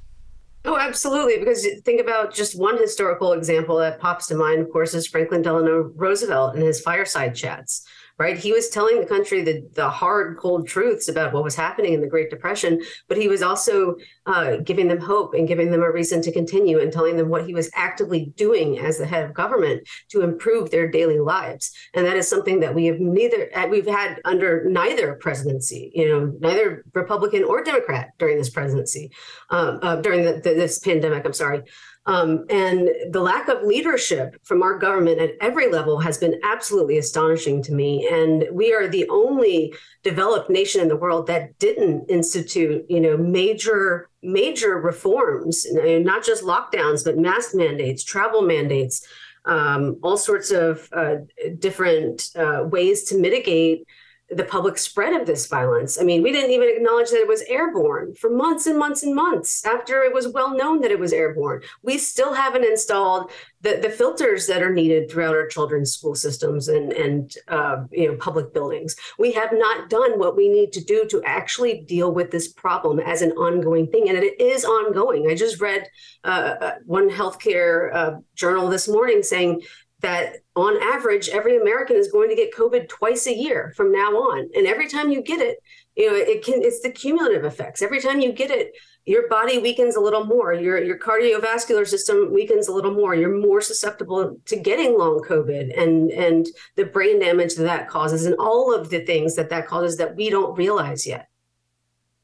[0.67, 1.37] Oh, absolutely.
[1.39, 5.41] Because think about just one historical example that pops to mind, of course, is Franklin
[5.41, 8.37] Delano Roosevelt and his fireside chats right?
[8.37, 12.01] He was telling the country the, the hard, cold truths about what was happening in
[12.01, 15.91] the Great Depression, but he was also uh, giving them hope and giving them a
[15.91, 19.33] reason to continue and telling them what he was actively doing as the head of
[19.33, 21.71] government to improve their daily lives.
[21.93, 26.09] And that is something that we have neither uh, we've had under neither presidency, you
[26.09, 29.11] know, neither Republican or Democrat during this presidency,
[29.49, 31.25] um, uh, during the, the, this pandemic.
[31.25, 31.63] I'm sorry.
[32.07, 36.97] Um, and the lack of leadership from our government at every level has been absolutely
[36.97, 38.07] astonishing to me.
[38.09, 43.17] And we are the only developed nation in the world that didn't institute, you know,
[43.17, 49.05] major major reforms, not just lockdowns, but mask mandates, travel mandates,
[49.45, 51.15] um, all sorts of uh,
[51.59, 53.85] different uh, ways to mitigate
[54.29, 55.99] the public spread of this violence.
[55.99, 59.15] I mean, we didn't even acknowledge that it was airborne for months and months and
[59.15, 61.61] months after it was well known that it was airborne.
[61.81, 66.67] We still haven't installed the, the filters that are needed throughout our children's school systems
[66.67, 68.97] and, and uh, you know, public buildings.
[69.17, 72.99] We have not done what we need to do to actually deal with this problem
[72.99, 74.09] as an ongoing thing.
[74.09, 75.27] And it is ongoing.
[75.29, 75.87] I just read
[76.25, 79.61] uh, uh one healthcare uh, journal this morning saying
[80.01, 84.11] that on average, every American is going to get COVID twice a year from now
[84.11, 84.49] on.
[84.55, 85.57] And every time you get it,
[85.95, 87.81] you know, it can it's the cumulative effects.
[87.81, 88.73] Every time you get it,
[89.05, 90.53] your body weakens a little more.
[90.53, 93.15] Your your cardiovascular system weakens a little more.
[93.15, 98.25] You're more susceptible to getting long COVID and and the brain damage that that causes
[98.25, 101.27] and all of the things that that causes that we don't realize yet.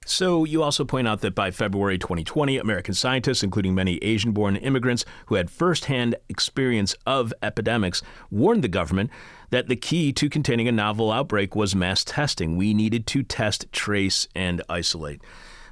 [0.06, 4.58] So, you also point out that by February 2020, American scientists, including many Asian born
[4.58, 9.10] immigrants who had firsthand experience of epidemics, warned the government
[9.50, 12.58] that the key to containing a novel outbreak was mass testing.
[12.58, 15.22] We needed to test, trace, and isolate.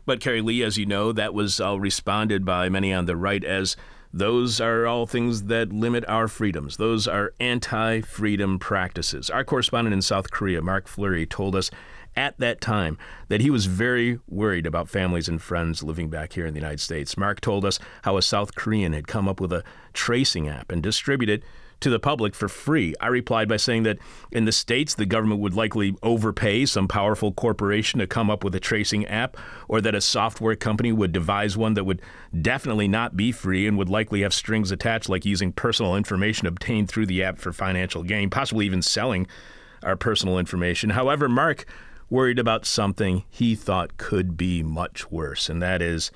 [0.06, 3.44] But, Keri Leigh, as you know, that was all responded by many on the right
[3.44, 3.76] as
[4.14, 6.78] those are all things that limit our freedoms.
[6.78, 9.30] Those are anti freedom practices.
[9.30, 11.72] Our correspondent in South Korea, Mark Fleury, told us
[12.16, 12.98] at that time
[13.30, 16.80] that he was very worried about families and friends living back here in the United
[16.80, 17.18] States.
[17.18, 20.84] Mark told us how a South Korean had come up with a tracing app and
[20.84, 21.44] distributed it
[21.82, 22.94] to the public for free.
[23.02, 23.98] I replied by saying that
[24.32, 28.56] in the States, the government would likely overpay some powerful corporation to come up with
[28.56, 29.36] a tracing app,
[29.68, 32.02] or that a software company would devise one that would
[32.40, 36.88] definitely not be free and would likely have strings attached, like using personal information obtained
[36.88, 39.28] through the app for financial gain, possibly even selling
[39.84, 40.92] our personal information.
[40.92, 41.66] However, Mark
[42.12, 46.12] worried about something he thought could be much worse, and that is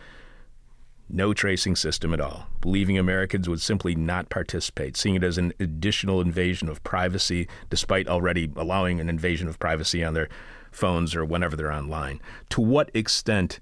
[1.08, 5.53] no tracing system at all, believing Americans would simply not participate, seeing it as an
[5.60, 10.27] additional invasion of privacy, despite already allowing an invasion of privacy on their
[10.71, 12.19] phones or whenever they're online.
[12.49, 13.60] To what extent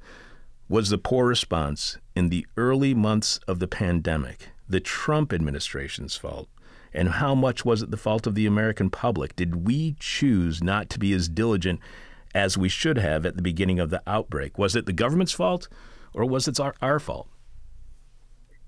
[0.68, 6.48] was the poor response in the early months of the pandemic the Trump administration's fault?
[6.94, 9.36] And how much was it the fault of the American public?
[9.36, 11.80] Did we choose not to be as diligent
[12.34, 14.58] as we should have at the beginning of the outbreak?
[14.58, 15.68] Was it the government's fault
[16.14, 17.28] or was it our, our fault?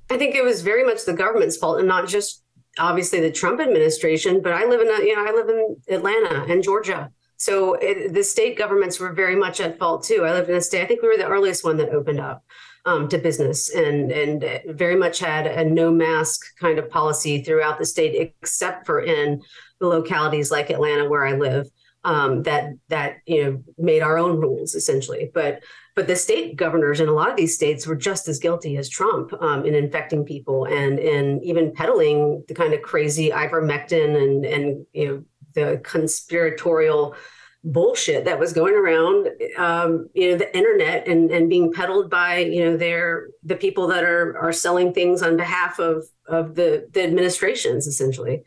[0.10, 2.43] I think it was very much the government's fault and not just
[2.78, 6.45] obviously the Trump administration, but I live in, a, you know, I live in Atlanta
[6.51, 7.12] and Georgia.
[7.38, 10.23] So it, the state governments were very much at fault too.
[10.25, 12.43] I lived in a state, I think we were the earliest one that opened up
[12.86, 17.80] um, to business and, and very much had a no mask kind of policy throughout
[17.80, 19.41] the state, except for in
[19.80, 21.67] the localities like Atlanta where I live
[22.06, 25.32] um, that that you know made our own rules essentially.
[25.34, 25.62] But
[25.96, 28.88] but the state governors in a lot of these states were just as guilty as
[28.88, 34.46] Trump um, in infecting people and in even peddling the kind of crazy ivermectin and
[34.46, 35.24] and you know
[35.56, 37.15] the conspiratorial
[37.63, 42.38] bullshit that was going around um, you know the internet and and being peddled by
[42.38, 46.88] you know their the people that are are selling things on behalf of of the
[46.94, 48.44] the administrations essentially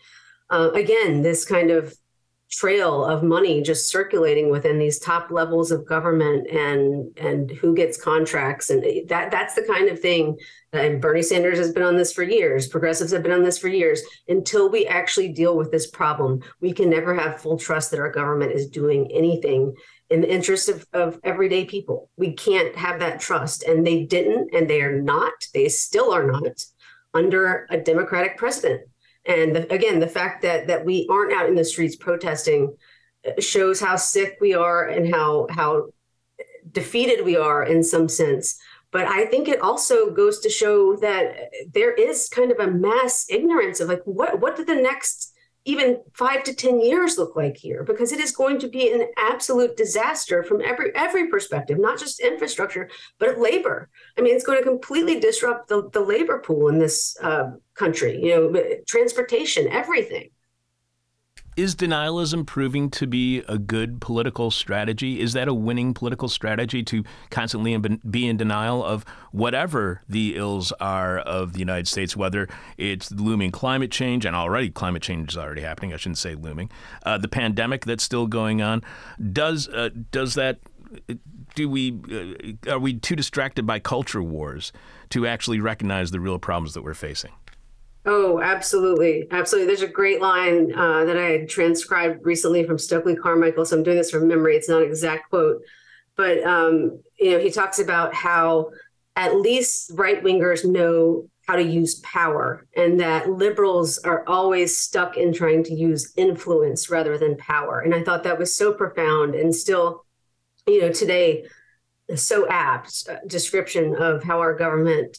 [0.50, 1.98] uh, again this kind of
[2.50, 8.00] trail of money just circulating within these top levels of government and and who gets
[8.00, 8.70] contracts.
[8.70, 10.38] And that that's the kind of thing
[10.72, 13.68] and Bernie Sanders has been on this for years progressives have been on this for
[13.68, 18.00] years until we actually deal with this problem we can never have full trust that
[18.00, 19.74] our government is doing anything
[20.10, 22.08] in the interest of, of everyday people.
[22.16, 26.26] We can't have that trust and they didn't and they are not they still are
[26.26, 26.64] not
[27.14, 28.82] under a democratic president
[29.28, 32.74] and the, again, the fact that that we aren't out in the streets protesting
[33.26, 35.90] uh, shows how sick we are and how how
[36.72, 38.58] defeated we are in some sense.
[38.90, 43.26] But I think it also goes to show that there is kind of a mass
[43.28, 47.56] ignorance of like what what did the next even five to 10 years look like
[47.56, 47.84] here?
[47.84, 52.20] Because it is going to be an absolute disaster from every every perspective, not just
[52.20, 53.88] infrastructure, but labor.
[54.16, 58.20] I mean, it's going to completely disrupt the, the labor pool in this uh, country,
[58.22, 60.30] you know, transportation, everything.
[61.58, 65.18] Is denialism proving to be a good political strategy?
[65.18, 70.70] Is that a winning political strategy to constantly be in denial of whatever the ills
[70.80, 75.36] are of the United States, whether it's looming climate change, and already climate change is
[75.36, 76.70] already happening, I shouldn't say looming,
[77.02, 78.84] uh, the pandemic that's still going on?
[79.32, 80.60] Does, uh, does that
[81.56, 81.98] do we
[82.68, 84.72] uh, are we too distracted by culture wars
[85.10, 87.32] to actually recognize the real problems that we're facing?
[88.10, 89.26] Oh, absolutely.
[89.30, 89.66] Absolutely.
[89.66, 93.66] There's a great line uh, that I transcribed recently from Stokely Carmichael.
[93.66, 94.56] So I'm doing this from memory.
[94.56, 95.60] It's not an exact quote,
[96.16, 98.70] but um, you know, he talks about how
[99.14, 105.18] at least right wingers know how to use power and that liberals are always stuck
[105.18, 107.80] in trying to use influence rather than power.
[107.80, 110.06] And I thought that was so profound and still,
[110.66, 111.44] you know, today
[112.14, 115.18] so apt uh, description of how our government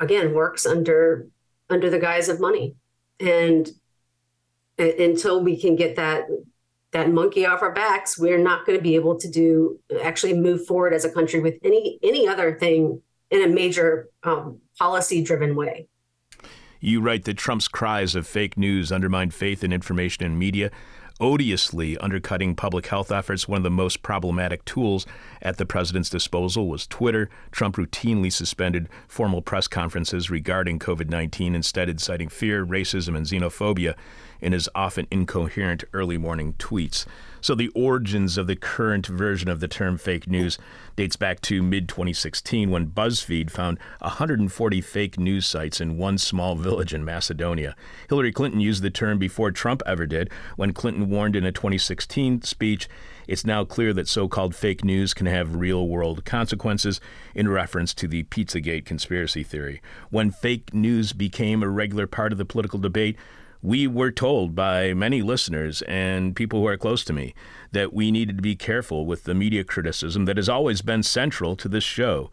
[0.00, 1.28] again works under
[1.70, 2.74] under the guise of money.
[3.20, 3.68] And
[4.78, 6.26] until we can get that
[6.90, 10.66] that monkey off our backs, we're not going to be able to do actually move
[10.66, 15.54] forward as a country with any any other thing in a major um, policy driven
[15.54, 15.88] way.
[16.80, 20.70] You write that Trump's cries of fake news undermine faith in information and media
[21.20, 23.48] odiously undercutting public health efforts.
[23.48, 25.06] One of the most problematic tools
[25.42, 27.28] at the president's disposal was Twitter.
[27.50, 33.94] Trump routinely suspended formal press conferences regarding COVID 19, instead, inciting fear, racism, and xenophobia
[34.40, 37.04] in his often incoherent early morning tweets.
[37.40, 40.58] So the origins of the current version of the term fake news
[40.96, 46.56] dates back to mid 2016 when BuzzFeed found 140 fake news sites in one small
[46.56, 47.76] village in Macedonia.
[48.08, 52.42] Hillary Clinton used the term before Trump ever did when Clinton warned in a 2016
[52.42, 52.88] speech
[53.28, 56.98] it's now clear that so called fake news can have real world consequences
[57.34, 59.82] in reference to the Pizzagate conspiracy theory.
[60.08, 63.18] When fake news became a regular part of the political debate,
[63.62, 67.34] we were told by many listeners and people who are close to me
[67.72, 71.56] that we needed to be careful with the media criticism that has always been central
[71.56, 72.30] to this show.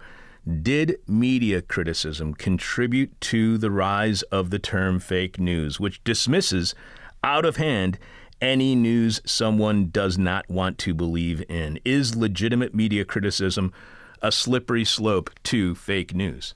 [0.62, 6.76] Did media criticism contribute to the rise of the term fake news, which dismisses
[7.24, 7.98] out of hand
[8.42, 11.80] any news someone does not want to believe in?
[11.84, 13.74] Is legitimate media criticism
[14.22, 16.54] a slippery slope to fake news?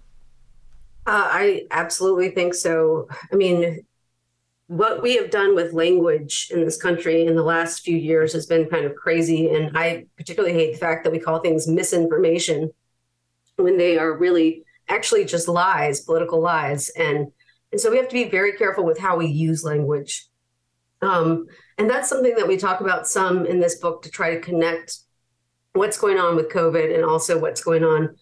[1.07, 3.07] Uh, I absolutely think so.
[3.31, 3.83] I mean,
[4.69, 8.45] what we have done with language in this country in the last few years has
[8.45, 9.49] been kind of crazy.
[9.49, 12.69] And I particularly hate the fact that we call things misinformation
[13.55, 16.89] when they are really actually just lies, political lies.
[16.89, 17.31] And
[17.71, 20.27] and so we have to be very careful with how we use language.
[21.01, 21.47] Um,
[21.79, 24.97] and that's something that we talk about some in this book to try to connect
[25.73, 28.15] what's going on with COVID and also what's going on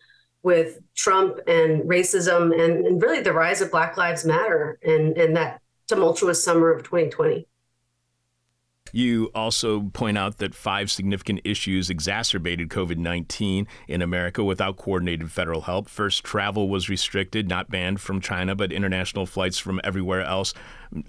[0.43, 5.35] with Trump and racism and, and really the rise of Black Lives Matter and, and
[5.35, 7.47] that tumultuous summer of 2020.
[8.91, 15.31] You also point out that five significant issues exacerbated COVID 19 in America without coordinated
[15.31, 15.87] federal help.
[15.87, 20.53] First, travel was restricted, not banned from China, but international flights from everywhere else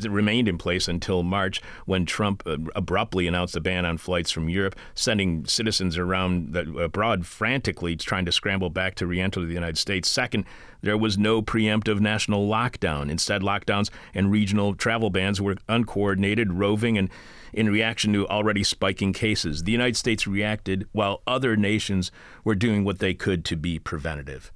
[0.03, 4.49] remained in place until March when Trump uh, abruptly announced a ban on flights from
[4.49, 9.55] Europe, sending citizens around the, abroad frantically trying to scramble back to re enter the
[9.55, 10.09] United States.
[10.09, 10.45] Second,
[10.81, 13.11] there was no preemptive national lockdown.
[13.11, 17.11] Instead, lockdowns and regional travel bans were uncoordinated, roving, and
[17.53, 19.65] in reaction to already spiking cases.
[19.65, 22.11] The United States reacted while other nations
[22.45, 24.53] were doing what they could to be preventative.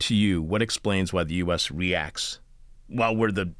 [0.00, 1.70] To you, what explains why the U.S.
[1.70, 2.40] reacts
[2.88, 3.52] while we're the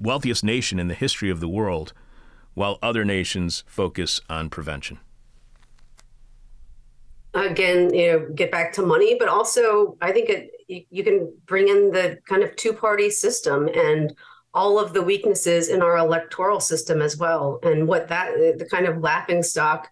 [0.00, 1.92] wealthiest nation in the history of the world,
[2.54, 4.98] while other nations focus on prevention?
[7.34, 10.50] Again, you know, get back to money, but also I think it,
[10.90, 14.16] you can bring in the kind of two party system and
[14.56, 18.86] all of the weaknesses in our electoral system as well, and what that the kind
[18.86, 19.88] of laughing stock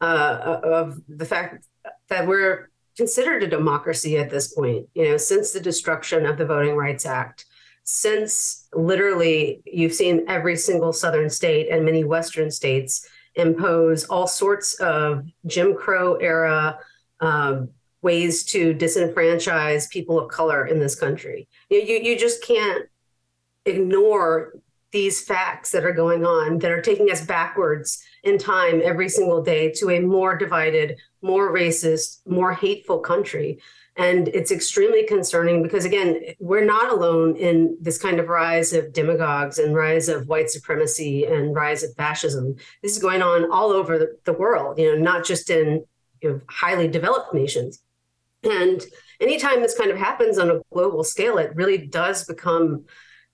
[0.00, 1.66] uh, of the fact
[2.08, 4.86] that we're considered a democracy at this point.
[4.94, 7.44] You know, since the destruction of the Voting Rights Act,
[7.84, 14.74] since literally you've seen every single southern state and many western states impose all sorts
[14.80, 16.78] of Jim Crow era
[17.20, 17.68] um,
[18.00, 21.46] ways to disenfranchise people of color in this country.
[21.68, 22.86] You, you, you just can't
[23.68, 24.54] ignore
[24.90, 29.42] these facts that are going on that are taking us backwards in time every single
[29.42, 33.60] day to a more divided, more racist, more hateful country.
[33.96, 38.92] And it's extremely concerning because, again, we're not alone in this kind of rise of
[38.92, 42.54] demagogues and rise of white supremacy and rise of fascism.
[42.82, 45.84] This is going on all over the, world, you know, not just in
[46.22, 47.82] you know, highly developed nations.
[48.44, 48.80] And
[49.20, 52.84] anytime this kind of happens on a global scale, it really does become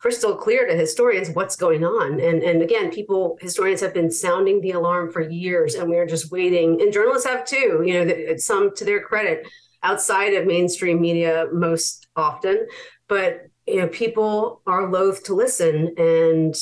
[0.05, 2.21] crystal clear to historians what's going on.
[2.21, 6.31] And, and again, people, historians have been sounding the alarm for years, and we're just
[6.31, 6.83] waiting.
[6.83, 9.49] And journalists have too, you know, uh, some to their credit
[9.83, 12.67] outside of mainstream media most often.
[13.09, 15.95] But, you know, people are loath to listen.
[15.97, 16.55] And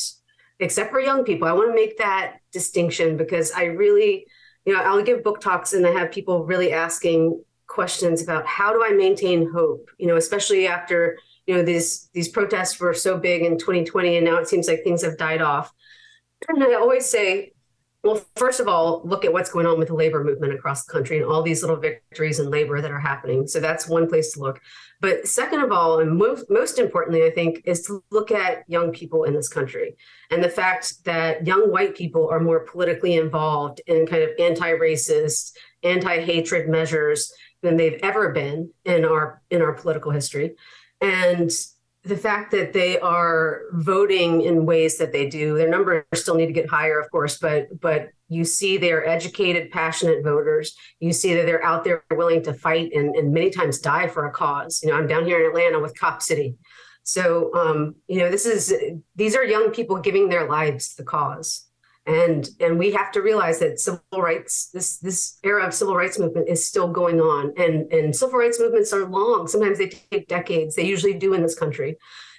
[0.61, 4.25] except for young people, I want to make that distinction because I really,
[4.65, 8.73] you know, I'll give book talks and I have people really asking questions about how
[8.73, 13.19] do I maintain hope, you know, especially after you know these these protests were so
[13.19, 15.73] big in 2020 and now it seems like things have died off.
[16.49, 17.53] And i always say
[18.03, 20.93] well first of all look at what's going on with the labor movement across the
[20.93, 23.47] country and all these little victories in labor that are happening.
[23.47, 24.61] So that's one place to look.
[25.01, 28.93] But second of all and most, most importantly i think is to look at young
[28.93, 29.97] people in this country
[30.31, 35.53] and the fact that young white people are more politically involved in kind of anti-racist
[35.83, 37.33] anti-hatred measures
[37.63, 40.55] than they've ever been in our in our political history
[41.03, 41.51] and
[42.05, 46.47] the fact that they are voting in ways that they do their numbers still need
[46.47, 50.75] to get higher of course but but you see they're educated passionate voters.
[51.01, 54.27] You see that they're out there willing to fight and, and many times die for
[54.27, 54.81] a cause.
[54.83, 56.57] You know i'm down here in atlanta with cop city.
[57.05, 58.75] So um, you know this is
[59.17, 61.67] these are young people giving their lives to the cause
[62.07, 66.19] and and we have to realize that civil rights this this era of civil rights
[66.19, 70.27] movement is still going on and and civil rights movements are long sometimes they take
[70.27, 71.97] decades they usually do in this country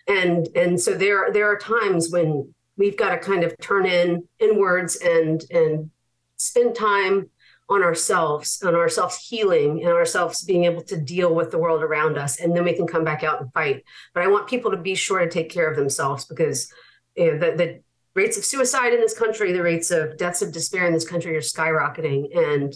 [0.07, 4.28] and and so there there are times when we've got to kind of turn in
[4.39, 5.89] inwards and and
[6.36, 7.30] spend time
[7.70, 12.18] on ourselves, on ourselves healing and ourselves being able to deal with the world around
[12.18, 12.39] us.
[12.39, 13.84] And then we can come back out and fight.
[14.14, 16.72] But I want people to be sure to take care of themselves because
[17.16, 17.82] you know, the, the
[18.16, 21.36] rates of suicide in this country, the rates of deaths of despair in this country
[21.36, 22.36] are skyrocketing.
[22.38, 22.76] And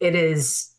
[0.00, 0.70] it is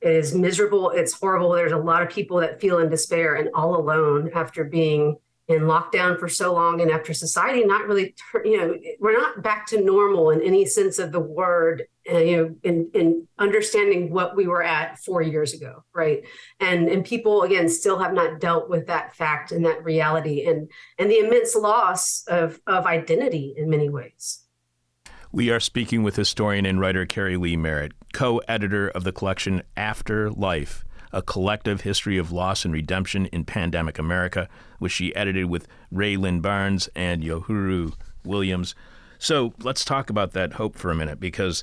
[0.00, 0.90] it is miserable.
[0.90, 1.52] It's horrible.
[1.52, 5.16] There's a lot of people that feel in despair and all alone after being
[5.48, 8.14] in lockdown for so long and after society not really
[8.44, 12.36] you know we're not back to normal in any sense of the word uh, you
[12.36, 16.24] know in, in understanding what we were at four years ago right
[16.60, 20.70] and and people again still have not dealt with that fact and that reality and
[20.98, 24.40] and the immense loss of of identity in many ways
[25.32, 29.62] we are speaking with historian and writer Keri Leigh Merritt, co editor of the collection
[29.76, 30.84] After Life
[31.14, 34.48] a collective history of loss and redemption in pandemic America,
[34.80, 37.94] which she edited with Rae Lynn Barnes and Yohuru
[38.24, 38.74] Williams.
[39.20, 41.62] So let's talk about that hope for a minute because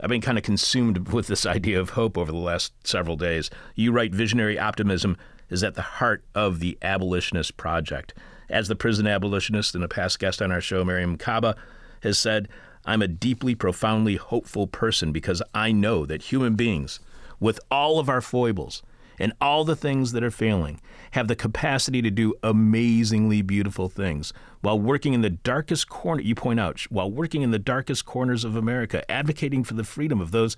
[0.00, 3.50] I've been kind of consumed with this idea of hope over the last several days.
[3.74, 5.16] You write visionary optimism
[5.50, 8.14] is at the heart of the abolitionist project.
[8.48, 11.56] As the prison abolitionist and a past guest on our show, Mariame Kaba,
[12.02, 12.48] has said,
[12.84, 17.00] I'm a deeply, profoundly hopeful person because I know that human beings
[17.40, 18.82] with all of our foibles
[19.18, 20.80] and all the things that are failing,
[21.12, 24.32] have the capacity to do amazingly beautiful things
[24.64, 28.44] while working in the darkest corner, you point out, while working in the darkest corners
[28.44, 30.56] of America, advocating for the freedom of those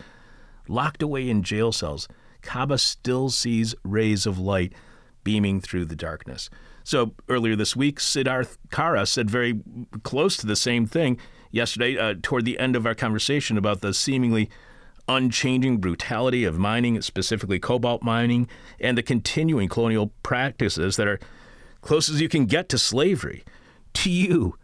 [0.68, 2.08] locked away in jail cells.
[2.40, 4.72] Kaba still sees rays of light
[5.24, 6.48] beaming through the darkness.
[6.84, 9.60] So earlier this week, Siddharth Kara said very
[10.04, 11.18] close to the same thing
[11.50, 14.48] yesterday uh, toward the end of our conversation about the seemingly
[15.08, 18.48] unchanging brutality of mining, specifically cobalt mining,
[18.80, 21.20] and the continuing colonial practices that are
[21.80, 23.44] close as you can get to slavery.
[23.94, 24.56] To you,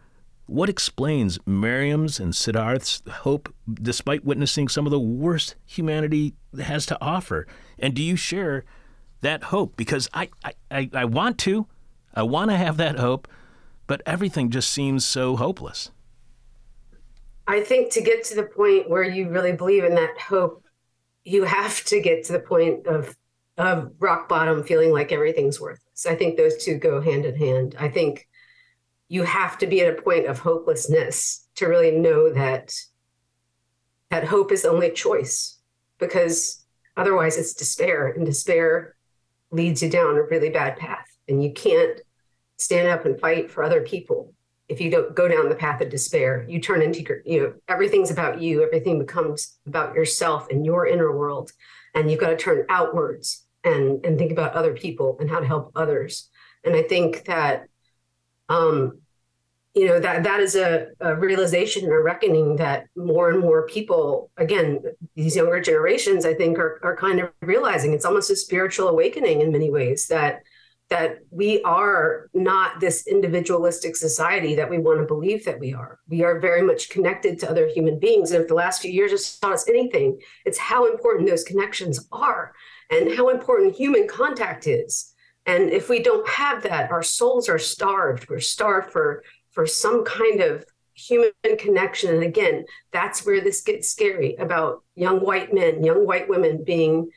[0.47, 6.99] what explains Miriam's and Siddharth's hope despite witnessing some of the worst humanity has to
[7.01, 7.47] offer?
[7.79, 8.65] And do you share
[9.21, 9.77] that hope?
[9.77, 10.29] Because I,
[10.71, 11.67] I, I want to.
[12.15, 13.27] I want to have that hope,
[13.87, 15.91] but everything just seems so hopeless.
[17.47, 20.65] I think to get to the point where you really believe in that hope,
[21.25, 23.17] you have to get to the point of
[23.59, 26.07] of rock bottom, feeling like everything's worthless.
[26.07, 27.77] I think those two go hand in hand.
[27.79, 28.27] I think
[29.09, 32.73] you have to be at a point of hopelessness to really know that
[34.11, 35.59] that hope is the only choice,
[35.99, 36.65] because
[36.97, 38.97] otherwise it's despair, and despair
[39.51, 42.01] leads you down a really bad path, and you can't
[42.57, 44.33] stand up and fight for other people
[44.73, 47.53] if you don't go down the path of despair you turn into your you know
[47.69, 51.53] everything's about you everything becomes about yourself and your inner world
[51.95, 55.47] and you've got to turn outwards and and think about other people and how to
[55.47, 56.29] help others.
[56.65, 57.67] And i think that
[58.49, 58.99] um
[59.75, 64.31] you know that that is a, a realization a reckoning that more and more people
[64.37, 64.81] again
[65.17, 69.41] these younger generations i think are, are kind of realizing it's almost a spiritual awakening
[69.41, 70.43] in many ways that
[70.93, 75.99] that we are not this individualistic society that we want to believe that we are.
[76.07, 78.31] We are very much connected to other human beings.
[78.31, 82.07] And if the last few years has taught us anything, it's how important those connections
[82.13, 82.53] are
[82.91, 85.15] and how important human contact is.
[85.47, 88.29] And if we don't have that, our souls are starved.
[88.29, 92.15] We're starved for, for some kind of human connection.
[92.15, 97.11] And again, that's where this gets scary about young white men, young white women being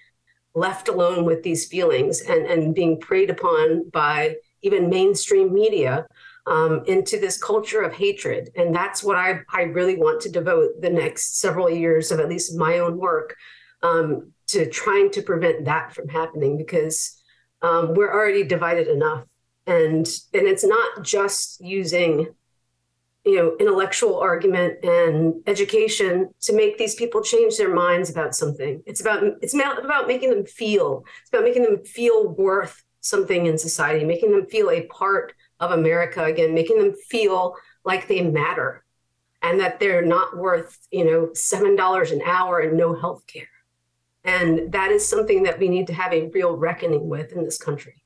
[0.55, 6.07] left alone with these feelings and, and being preyed upon by even mainstream media
[6.47, 8.49] um, into this culture of hatred.
[8.55, 12.29] And that's what I, I really want to devote the next several years of at
[12.29, 13.35] least my own work
[13.83, 17.21] um, to trying to prevent that from happening because
[17.61, 19.25] um, we're already divided enough.
[19.67, 22.27] And, and it's not just using
[23.25, 28.81] you know intellectual argument and education to make these people change their minds about something.
[28.85, 33.55] It's about it's about making them feel it's about making them feel worth something in
[33.55, 37.53] society making them feel a part of america again making them feel
[37.83, 38.83] like they matter
[39.45, 43.47] and that they're not worth you know seven dollars an hour and no health care.
[44.23, 47.59] And that is something that we need to have a real reckoning with in this
[47.59, 48.01] country.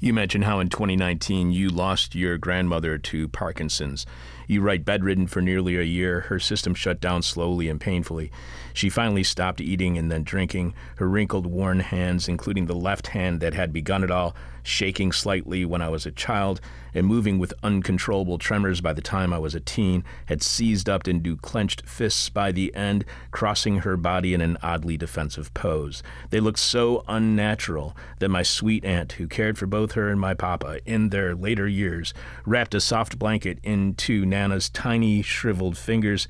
[0.00, 4.06] You mentioned how in 2019 you lost your grandmother to Parkinson's.
[4.48, 8.32] You write bedridden for nearly a year, her system shut down slowly and painfully.
[8.72, 13.40] She finally stopped eating and then drinking, her wrinkled, worn hands, including the left hand
[13.40, 16.60] that had begun it all, shaking slightly when I was a child
[16.94, 21.06] and moving with uncontrollable tremors by the time I was a teen, had seized up
[21.06, 26.02] into clenched fists by the end, crossing her body in an oddly defensive pose.
[26.30, 30.34] They looked so unnatural that my sweet aunt, who cared for both her and my
[30.34, 32.14] papa in their later years,
[32.46, 36.28] wrapped a soft blanket into Nana's tiny, shriveled fingers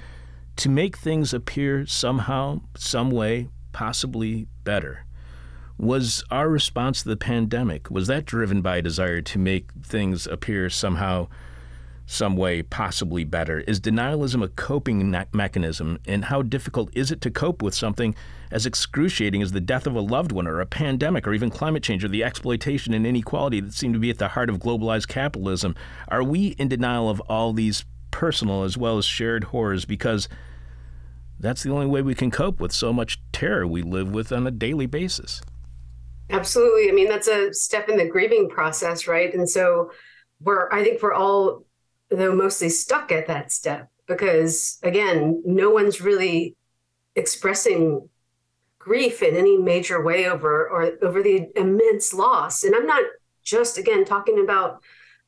[0.57, 5.05] to make things appear somehow, some way, possibly better.
[5.77, 10.27] Was our response to the pandemic, was that driven by a desire to make things
[10.27, 11.29] appear somehow,
[12.07, 13.61] some way, possibly better?
[13.61, 15.99] Is denialism a coping mechanism?
[16.07, 18.15] And how difficult is it to cope with something
[18.51, 21.83] as excruciating as the death of a loved one, or a pandemic, or even climate
[21.83, 25.09] change, or the exploitation and inequality that seem to be at the heart of globalized
[25.09, 25.77] capitalism?
[26.09, 30.29] Are we in denial of all these personal as well as shared horrors because
[31.41, 34.47] that's the only way we can cope with so much terror we live with on
[34.47, 35.41] a daily basis?
[36.31, 36.89] Absolutely.
[36.89, 39.33] I mean, that's a step in the grieving process, right?
[39.33, 39.93] And so
[40.41, 41.65] we're, I think we're all,
[42.11, 46.57] though, mostly stuck at that step because, again, no one's really
[47.15, 48.09] expressing
[48.79, 52.63] grief in any major way over or over the immense loss.
[52.63, 53.03] And I'm not
[53.43, 54.83] just, again, talking about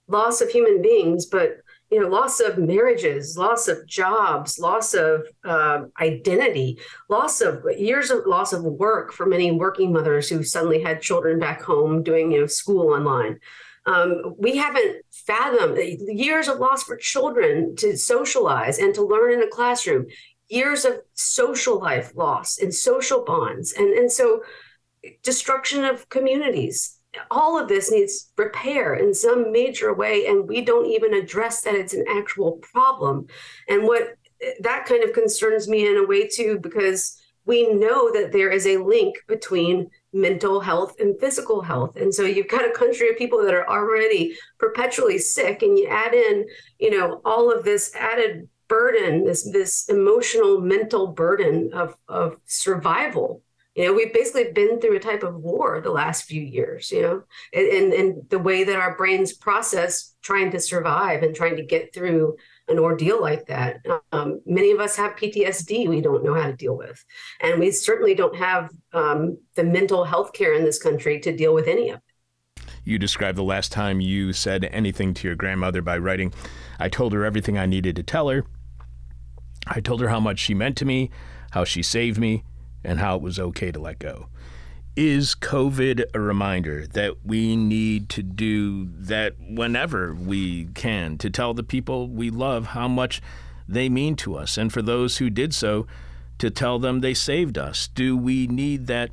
[0.07, 1.59] loss of human beings, but
[1.91, 6.79] you know loss of marriages loss of jobs loss of uh, identity
[7.09, 11.39] loss of years of loss of work for many working mothers who suddenly had children
[11.39, 13.39] back home doing you know school online.
[13.87, 19.43] Um, we haven't fathomed years of loss for children to socialize and to learn in
[19.43, 20.07] a classroom
[20.49, 24.43] years of social life loss and social bonds and and so
[25.23, 27.00] destruction of communities
[27.31, 31.75] all of this needs repair in some major way and we don't even address that
[31.75, 33.27] it's an actual problem.
[33.69, 34.17] And what
[34.61, 38.67] that kind of concerns me in a way too because we know that there is
[38.67, 41.97] a link between mental health and physical health.
[41.97, 45.87] And so you've got a country of people that are already perpetually sick and you
[45.89, 46.47] add in
[46.79, 53.43] you know all of this added burden this this emotional mental burden of of survival
[53.75, 57.03] you know we've basically been through a type of war the last few years you
[57.03, 61.65] know and and the way that our brains process trying to survive and trying to
[61.65, 62.37] get through
[62.69, 63.79] an ordeal like that.
[64.13, 67.03] Um, many of us have ptsd we don't know how to deal with
[67.41, 71.55] and we certainly don't have um, the mental health care in this country to deal
[71.55, 72.65] with any of it.
[72.85, 76.33] You described the last time you said anything to your grandmother by writing
[76.79, 78.45] i told her everything i needed to tell her.
[79.67, 81.11] I told her how much she meant to me
[81.53, 82.45] how she saved me
[82.85, 84.27] and how it was okay to let go.
[84.97, 91.55] Is COVID a reminder that we need to do that whenever we can to tell
[91.55, 93.23] the people we love how much
[93.69, 94.59] they mean to us?
[94.59, 95.87] And for those who did so,
[96.39, 97.89] to tell them they saved us?
[97.89, 99.11] Do we need that?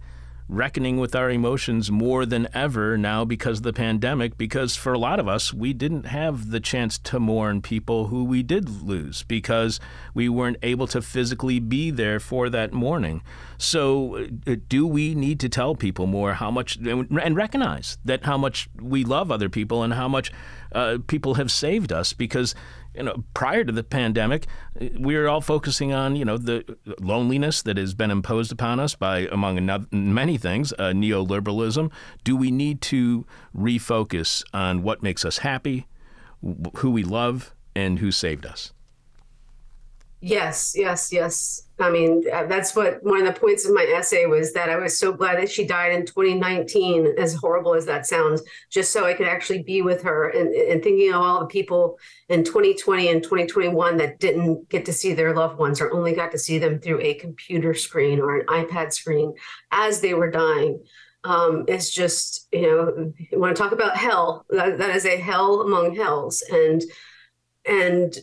[0.49, 4.37] Reckoning with our emotions more than ever now because of the pandemic.
[4.37, 8.23] Because for a lot of us, we didn't have the chance to mourn people who
[8.23, 9.79] we did lose because
[10.13, 13.21] we weren't able to physically be there for that mourning.
[13.57, 18.37] So, uh, do we need to tell people more how much and recognize that how
[18.37, 20.31] much we love other people and how much
[20.71, 22.13] uh, people have saved us?
[22.13, 22.55] Because
[22.97, 24.47] you know, prior to the pandemic,
[24.97, 26.65] we were all focusing on, you know, the
[26.99, 31.91] loneliness that has been imposed upon us by, among another, many things, uh, neoliberalism.
[32.23, 33.25] Do we need to
[33.55, 35.87] refocus on what makes us happy,
[36.77, 38.73] who we love, and who saved us?
[40.20, 41.68] Yes, yes, yes.
[41.80, 44.76] I mean, uh, that's what one of the points of my essay was that I
[44.76, 48.41] was so glad that she died in 2019, as horrible as that sounds,
[48.72, 51.99] just so I could actually be with her and, and thinking of all the people
[52.30, 56.32] in 2020 and 2021 that didn't get to see their loved ones or only got
[56.32, 59.36] to see them through a computer screen or an iPad screen
[59.70, 60.84] as they were dying.
[61.26, 65.18] Um, it's just, you know, you want to talk about hell, that, that is a
[65.18, 66.41] hell among hells.
[66.49, 66.82] And,
[67.68, 68.18] and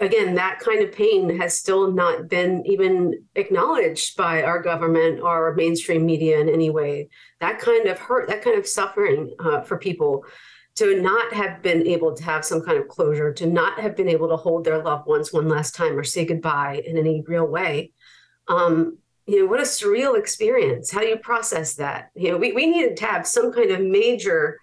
[0.00, 5.54] again, that kind of pain has still not been even acknowledged by our government or
[5.54, 7.08] mainstream media in any way.
[7.40, 10.24] That kind of hurt, that kind of suffering uh, for people
[10.76, 14.08] to not have been able to have some kind of closure, to not have been
[14.08, 17.46] able to hold their loved ones one last time or say goodbye in any real
[17.46, 17.92] way.
[18.48, 20.90] Um, you know, what a surreal experience.
[20.90, 22.10] How do you process that?
[22.14, 24.58] You know, we, we needed to have some kind of major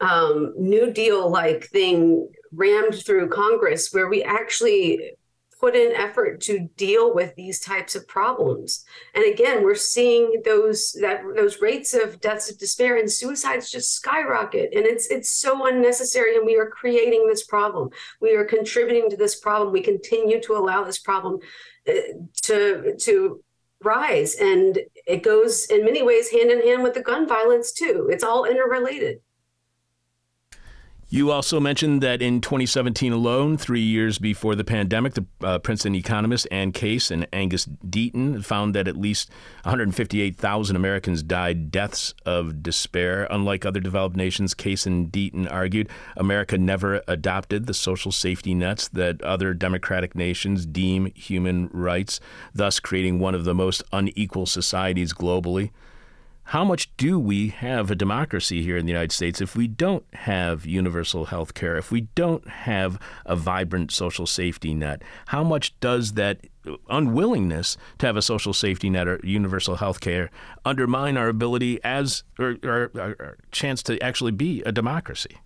[0.00, 5.12] um, New Deal like thing rammed through Congress where we actually
[5.60, 8.84] put in effort to deal with these types of problems.
[9.14, 13.94] And again, we're seeing those that those rates of deaths of despair and suicides just
[13.94, 14.70] skyrocket.
[14.74, 16.36] And it's it's so unnecessary.
[16.36, 17.90] And we are creating this problem.
[18.20, 19.72] We are contributing to this problem.
[19.72, 21.40] We continue to allow this problem
[21.88, 21.92] uh,
[22.42, 23.42] to to
[23.82, 24.36] rise.
[24.36, 28.08] And it goes in many ways hand in hand with the gun violence too.
[28.10, 29.20] It's all interrelated
[31.10, 35.94] You also mentioned that in 2017 alone, three years before the pandemic, the uh, Princeton
[35.94, 39.30] economist Anne Case and Angus Deaton found that at least
[39.62, 43.26] 158,000 Americans died deaths of despair.
[43.30, 48.86] Unlike other developed nations, Case and Deaton argued America never adopted the social safety nets
[48.88, 52.20] that other democratic nations deem human rights,
[52.52, 55.70] thus creating one of the most unequal societies globally
[56.48, 60.06] how much do we have a democracy here in the United States if we don't
[60.14, 65.02] have universal health care, if we don't have a vibrant social safety net?
[65.26, 66.46] How much does that
[66.88, 70.30] unwillingness to have a social safety net or universal health care
[70.64, 75.36] undermine our ability as or, or, our chance to actually be a democracy?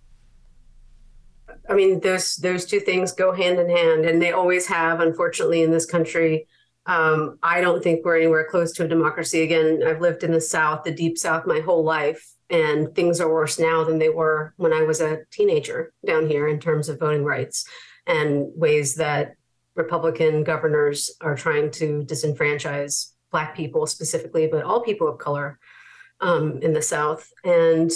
[1.69, 5.63] I mean, those those two things go hand in hand, and they always have, unfortunately,
[5.63, 6.47] in this country.
[6.85, 9.83] Um, I don't think we're anywhere close to a democracy again.
[9.85, 13.57] I've lived in the South, the deep South, my whole life, and things are worse
[13.57, 17.23] now than they were when I was a teenager down here in terms of voting
[17.23, 17.65] rights
[18.05, 19.35] and ways that
[19.75, 25.57] Republican governors are trying to disenfranchise Black people specifically, but all people of color
[26.19, 27.31] um, in the South.
[27.43, 27.91] And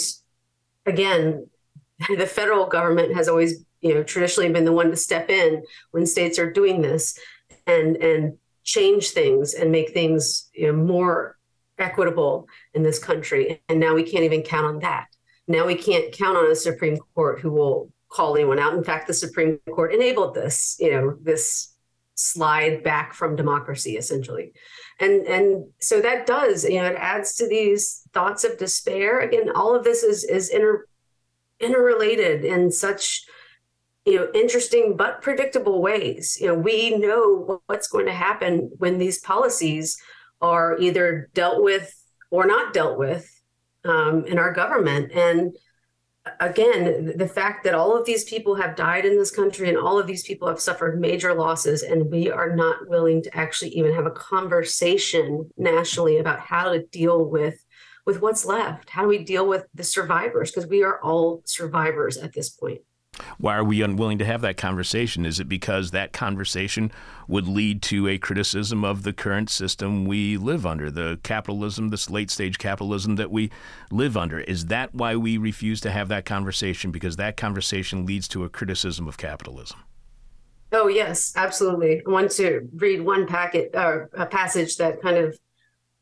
[0.86, 1.46] again,
[2.16, 6.06] the federal government has always, you know, traditionally been the one to step in when
[6.06, 7.18] states are doing this
[7.66, 11.38] and and change things and make things you know, more
[11.78, 13.62] equitable in this country.
[13.70, 15.06] And now we can't even count on that.
[15.46, 18.74] Now we can't count on a Supreme Court who will call anyone out.
[18.74, 21.74] In fact, the Supreme Court enabled this, you know, this
[22.14, 24.52] slide back from democracy essentially.
[25.00, 29.20] And and so that does, you know, it adds to these thoughts of despair.
[29.20, 30.86] Again, all of this is is inter
[31.58, 33.24] interrelated in such
[34.08, 36.38] you know interesting but predictable ways.
[36.40, 40.00] You know we know what's going to happen when these policies
[40.40, 41.94] are either dealt with
[42.30, 43.30] or not dealt with
[43.84, 45.12] um, in our government.
[45.12, 45.54] And
[46.40, 49.98] again the fact that all of these people have died in this country and all
[49.98, 53.94] of these people have suffered major losses and we are not willing to actually even
[53.94, 57.64] have a conversation nationally about how to deal with
[58.04, 60.50] with what's left how do we deal with the survivors?
[60.50, 62.80] Because we are all survivors at this point
[63.38, 65.26] why are we unwilling to have that conversation?
[65.26, 66.90] Is it because that conversation
[67.26, 72.10] would lead to a criticism of the current system we live under, the capitalism, this
[72.10, 73.50] late stage capitalism that we
[73.90, 74.40] live under?
[74.40, 76.90] Is that why we refuse to have that conversation?
[76.90, 79.78] Because that conversation leads to a criticism of capitalism.
[80.72, 82.02] Oh yes, absolutely.
[82.06, 85.38] I want to read one packet or uh, a passage that kind of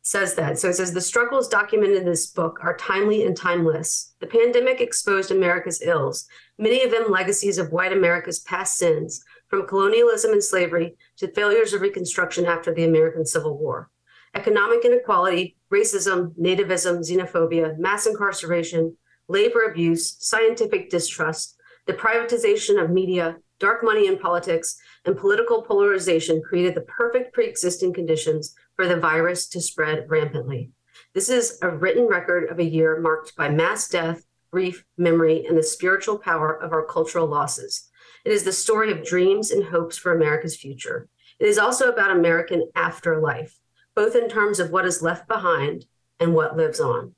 [0.07, 0.57] says that.
[0.57, 4.15] So it says the struggles documented in this book are timely and timeless.
[4.21, 6.29] The pandemic exposed America's ills,
[6.59, 11.73] many of them legacies of white America's past sins, from colonialism and slavery to failures
[11.73, 13.91] of Reconstruction after the American Civil War.
[14.37, 18.97] Economic inequality, racism, nativism, xenophobia, mass incarceration,
[19.27, 26.41] labor abuse, scientific distrust, the privatization of media, dark money in politics, and political polarization
[26.49, 30.71] created the perfect pre existing conditions for the virus to spread rampantly.
[31.15, 35.57] This is a written record of a year marked by mass death, grief, memory, and
[35.57, 37.89] the spiritual power of our cultural losses.
[38.25, 41.09] It is the story of dreams and hopes for America's future.
[41.39, 43.59] It is also about American afterlife,
[43.95, 45.87] both in terms of what is left behind
[46.21, 47.15] and what lives on.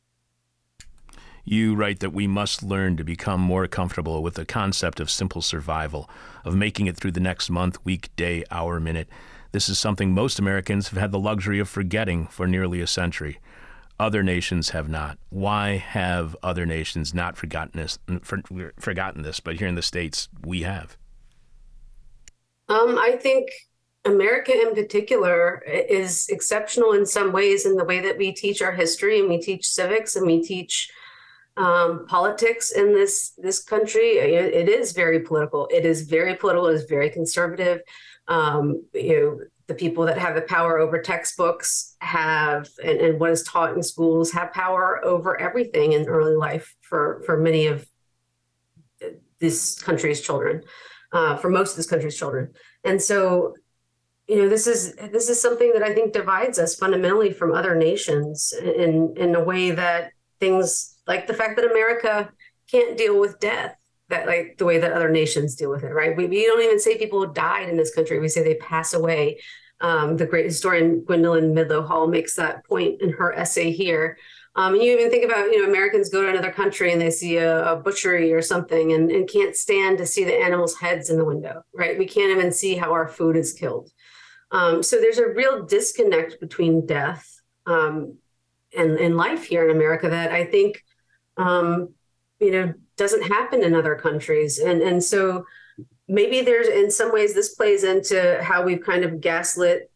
[1.45, 5.41] You write that we must learn to become more comfortable with the concept of simple
[5.41, 6.11] survival,
[6.45, 9.09] of making it through the next month, week, day, hour, minute.
[9.53, 13.39] This is something most Americans have had the luxury of forgetting for nearly a century.
[13.99, 15.19] Other nations have not.
[15.31, 17.99] Why have other nations not forgotten this?
[18.23, 18.43] For,
[18.79, 20.97] forgotten this, but here in the states, we have.
[22.69, 23.51] Um, I think
[24.05, 28.73] America, in particular, is exceptional in some ways in the way that we teach our
[28.73, 30.91] history and we teach civics and we teach
[31.57, 34.19] um, politics in this this country.
[34.19, 35.67] It, it is very political.
[35.73, 36.69] It is very political.
[36.69, 37.81] It is very conservative
[38.29, 43.31] um, you know the people that have the power over textbooks have and, and what
[43.31, 47.87] is taught in schools have power over everything in early life for for many of
[49.41, 50.63] this country's children
[51.13, 52.53] uh, for most of this country's children.
[52.85, 53.55] And so
[54.29, 57.75] you know this is this is something that i think divides us fundamentally from other
[57.75, 62.31] nations in in a way that things like the fact that america
[62.71, 63.75] can't deal with death
[64.09, 66.17] that like the way that other nations deal with it, right?
[66.17, 68.19] We, we don't even say people died in this country.
[68.19, 69.41] We say they pass away.
[69.81, 74.19] Um, the great historian Gwendolyn Midlo Hall makes that point in her essay here.
[74.57, 77.11] Um, and you even think about, you know, Americans go to another country and they
[77.11, 81.11] see a, a butchery or something and, and can't stand to see the animals' heads
[81.11, 81.97] in the window, right?
[81.97, 83.93] We can't even see how our food is killed.
[84.51, 88.17] Um, so there's a real disconnect between death um,
[88.77, 90.83] and, and life here in America that I think,
[91.37, 91.95] um,
[92.41, 94.59] you know, doesn't happen in other countries.
[94.59, 95.47] And and so
[96.09, 99.91] maybe there's in some ways this plays into how we've kind of gaslit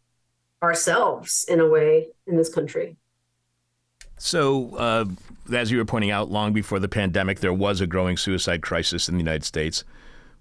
[0.63, 2.97] ourselves in a way in this country.
[4.19, 5.07] So, uh,
[5.53, 9.09] as you were pointing out, long before the pandemic, there was a growing suicide crisis
[9.09, 9.83] in the United States.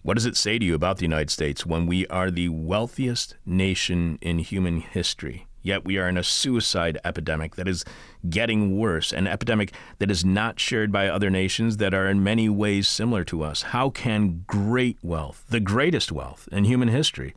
[0.04, 3.38] What does it say to you about the United States when we are the wealthiest
[3.44, 5.48] nation in human history?
[5.62, 7.86] Yet we are in a suicide epidemic that is
[8.30, 12.50] getting worse, an epidemic that is not shared by other nations that are in many
[12.50, 13.62] ways similar to us.
[13.64, 17.36] How can great wealth, the greatest wealth in human history,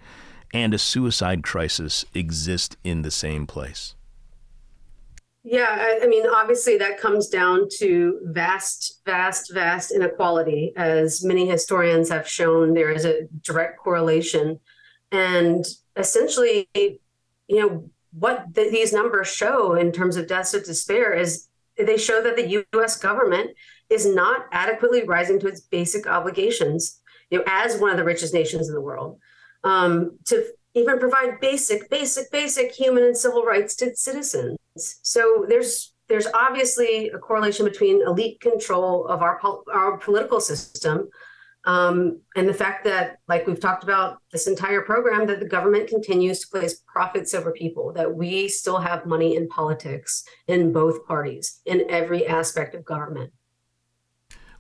[0.53, 3.95] and a suicide crisis exist in the same place?
[5.47, 10.73] Yeah, I, mean, obviously, that comes down to vast, vast, vast inequality.
[10.75, 14.59] As many historians have shown, there is a direct correlation.
[15.13, 15.67] And
[15.97, 16.99] essentially, you
[17.51, 22.23] know, what the, these numbers show in terms of deaths of despair is they show
[22.23, 23.51] that the US government
[23.91, 27.01] is not adequately rising to its basic obligations,
[27.31, 29.19] you know, as one of the richest nations in the world,
[29.65, 30.45] um, to
[30.75, 34.59] even provide basic, basic, basic human and civil rights to citizens.
[34.77, 39.41] So there's there's obviously a correlation between elite control of our
[39.73, 41.09] our political system
[41.65, 45.89] um, and the fact that, like we've talked about this entire program, that the government
[45.89, 51.07] continues to place profits over people, that we still have money in politics in both
[51.07, 53.33] parties, in every aspect of government.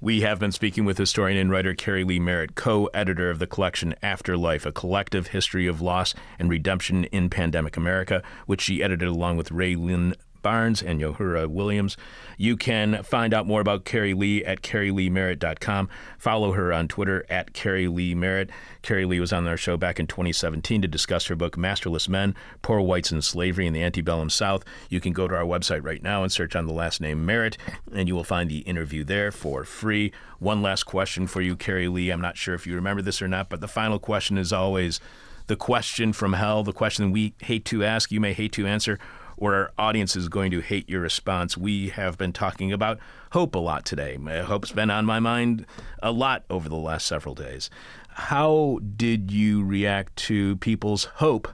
[0.00, 3.46] We have been speaking with historian and writer Keri Leigh Merritt, co editor of the
[3.46, 9.08] collection Afterlife, a collective history of loss and redemption in pandemic America, which she edited
[9.08, 10.14] along with Rae Lynn
[10.44, 11.96] Barnes and Yohuru Williams.
[12.36, 15.88] You can find out more about Keri Leigh at kerileighmerritt.com.
[16.18, 18.50] Follow her on Twitter at Keri Leigh Merritt.
[18.82, 22.34] Keri Leigh was on our show back in 2017 to discuss her book, Masterless Men
[22.60, 24.64] Poor Whites in Slavery in the Antebellum South.
[24.90, 27.56] You can go to our website right now and search on the last name Merritt,
[27.92, 30.12] and you will find the interview there for free.
[30.38, 32.10] One last question for you, Keri Leigh.
[32.10, 35.00] I'm not sure if you remember this or not, but the final question is always
[35.46, 38.98] the question from hell, the question we hate to ask, you may hate to answer
[39.36, 41.56] or our audience is going to hate your response.
[41.56, 42.98] We have been talking about
[43.32, 44.16] hope a lot today.
[44.42, 45.66] Hope's been on my mind
[46.02, 47.70] a lot over the last several days.
[48.08, 51.48] How did you react to people's hope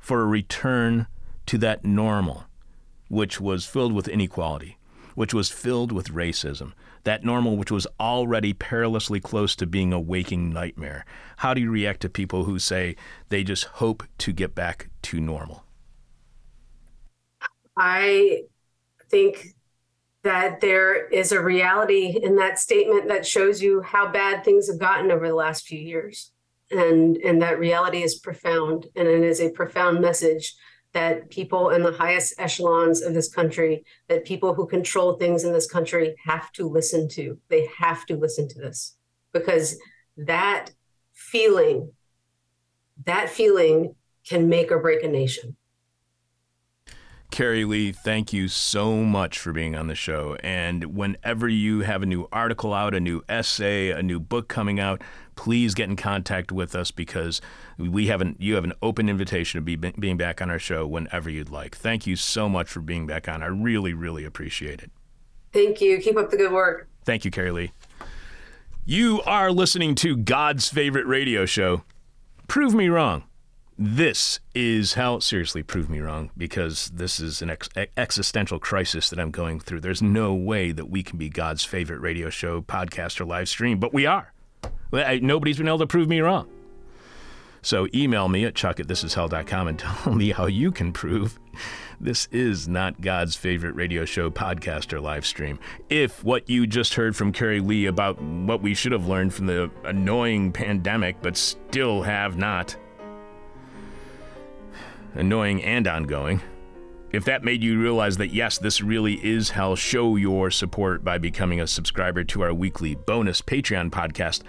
[0.00, 1.06] for a return
[1.46, 2.44] to that normal,
[3.08, 4.78] which was filled with inequality,
[5.14, 6.72] which was filled with racism?
[7.06, 11.06] that normal which was already perilously close to being a waking nightmare.
[11.36, 12.96] How do you react to people who say
[13.28, 15.65] they just hope to get back to normal?
[17.76, 18.42] I
[19.10, 19.54] think
[20.22, 24.80] that there is a reality in that statement that shows you how bad things have
[24.80, 26.32] gotten over the last few years.
[26.70, 28.86] And, and that reality is profound.
[28.96, 30.54] And it is a profound message
[30.92, 35.52] that people in the highest echelons of this country, that people who control things in
[35.52, 37.38] this country have to listen to.
[37.48, 38.96] They have to listen to this
[39.32, 39.78] because
[40.16, 40.70] that
[41.12, 41.92] feeling,
[43.04, 43.94] that feeling
[44.26, 45.56] can make or break a nation.
[47.36, 50.38] Keri Leigh, thank you so much for being on the show.
[50.42, 54.80] And whenever you have a new article out, a new essay, a new book coming
[54.80, 55.02] out,
[55.34, 57.42] please get in contact with us because
[57.76, 60.86] we have an, you have an open invitation to be being back on our show
[60.86, 61.76] whenever you'd like.
[61.76, 63.42] Thank you so much for being back on.
[63.42, 64.90] I really, really appreciate it.
[65.52, 65.98] Thank you.
[65.98, 66.88] Keep up the good work.
[67.04, 67.72] Thank you, Keri Leigh.
[68.86, 71.82] You are listening to God's favorite radio show.
[72.48, 73.24] Prove me wrong.
[73.78, 77.68] This is how, seriously, prove me wrong, because this is an ex-
[77.98, 79.80] existential crisis that I'm going through.
[79.80, 83.78] There's no way that we can be God's favorite radio show, podcast, or live stream,
[83.78, 84.32] but we are.
[84.92, 86.48] Nobody's been able to prove me wrong.
[87.60, 91.38] So email me at chuck at thisishell.com and tell me how you can prove
[92.00, 95.58] this is not God's favorite radio show, podcast, or live stream.
[95.90, 99.46] If what you just heard from Keri Leigh about what we should have learned from
[99.46, 102.76] the annoying pandemic, but still have not,
[105.16, 106.40] annoying and ongoing.
[107.12, 111.18] If that made you realize that yes, this really is hell, show your support by
[111.18, 114.42] becoming a subscriber to our weekly bonus Patreon podcast,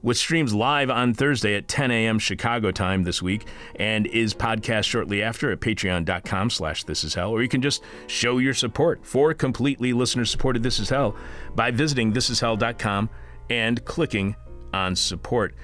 [0.00, 2.18] which streams live on Thursday at 10 a.m.
[2.18, 3.46] Chicago time this week
[3.76, 7.30] and is podcast shortly after at patreon.com slash this is hell.
[7.30, 11.14] Or you can just show your support for completely listener-supported This Is Hell
[11.54, 13.10] by visiting thisishell.com
[13.50, 14.34] and clicking
[14.72, 15.54] on support.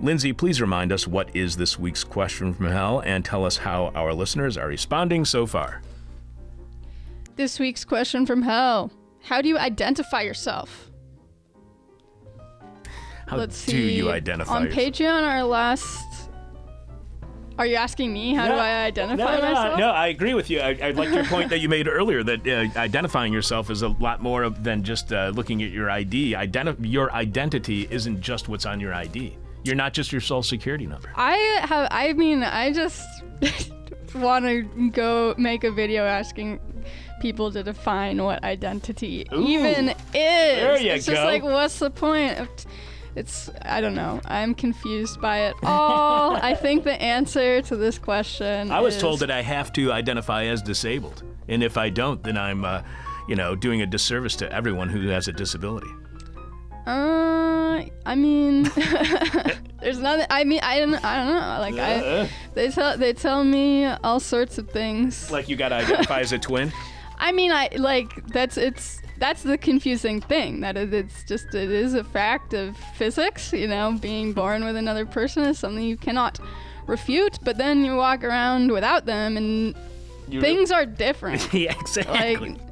[0.00, 3.86] Lindsay, please remind us what is this week's question from hell and tell us how
[3.94, 5.82] our listeners are responding so far.
[7.36, 8.92] This week's question from hell
[9.24, 10.90] How do you identify yourself?
[13.26, 13.94] How Let's do see.
[13.96, 14.86] you identify On yourself?
[14.86, 16.30] Patreon, our last
[17.58, 19.78] Are you asking me how do I identify no, no, myself?
[19.78, 20.60] No, I agree with you.
[20.60, 23.88] I, I like your point that you made earlier that uh, identifying yourself is a
[23.88, 26.34] lot more of- than just uh, looking at your ID.
[26.34, 29.36] Identi- your identity isn't just what's on your ID.
[29.68, 31.12] You're not just your social security number.
[31.14, 31.88] I have.
[31.90, 33.06] I mean, I just
[34.14, 36.58] want to go make a video asking
[37.20, 39.94] people to define what identity even is.
[40.12, 41.12] There you it's go.
[41.14, 42.38] just like, what's the point?
[42.38, 42.68] Of t-
[43.14, 43.50] it's.
[43.62, 44.20] I don't know.
[44.24, 46.36] I'm confused by it all.
[46.42, 48.70] I think the answer to this question.
[48.70, 52.22] I was is- told that I have to identify as disabled, and if I don't,
[52.22, 52.82] then I'm, uh,
[53.28, 55.88] you know, doing a disservice to everyone who has a disability.
[56.88, 58.62] Uh, I mean,
[59.80, 60.26] there's nothing.
[60.30, 60.94] I mean, I don't.
[61.04, 61.60] I don't know.
[61.60, 65.30] Like I, they tell they tell me all sorts of things.
[65.30, 66.72] Like you got to identify as a twin.
[67.18, 71.70] I mean, I like that's it's that's the confusing thing that it, it's just it
[71.70, 73.52] is a fact of physics.
[73.52, 76.38] You know, being born with another person is something you cannot
[76.86, 77.38] refute.
[77.42, 79.74] But then you walk around without them, and
[80.28, 81.52] You- things are different.
[81.52, 82.36] yeah, exactly.
[82.36, 82.67] like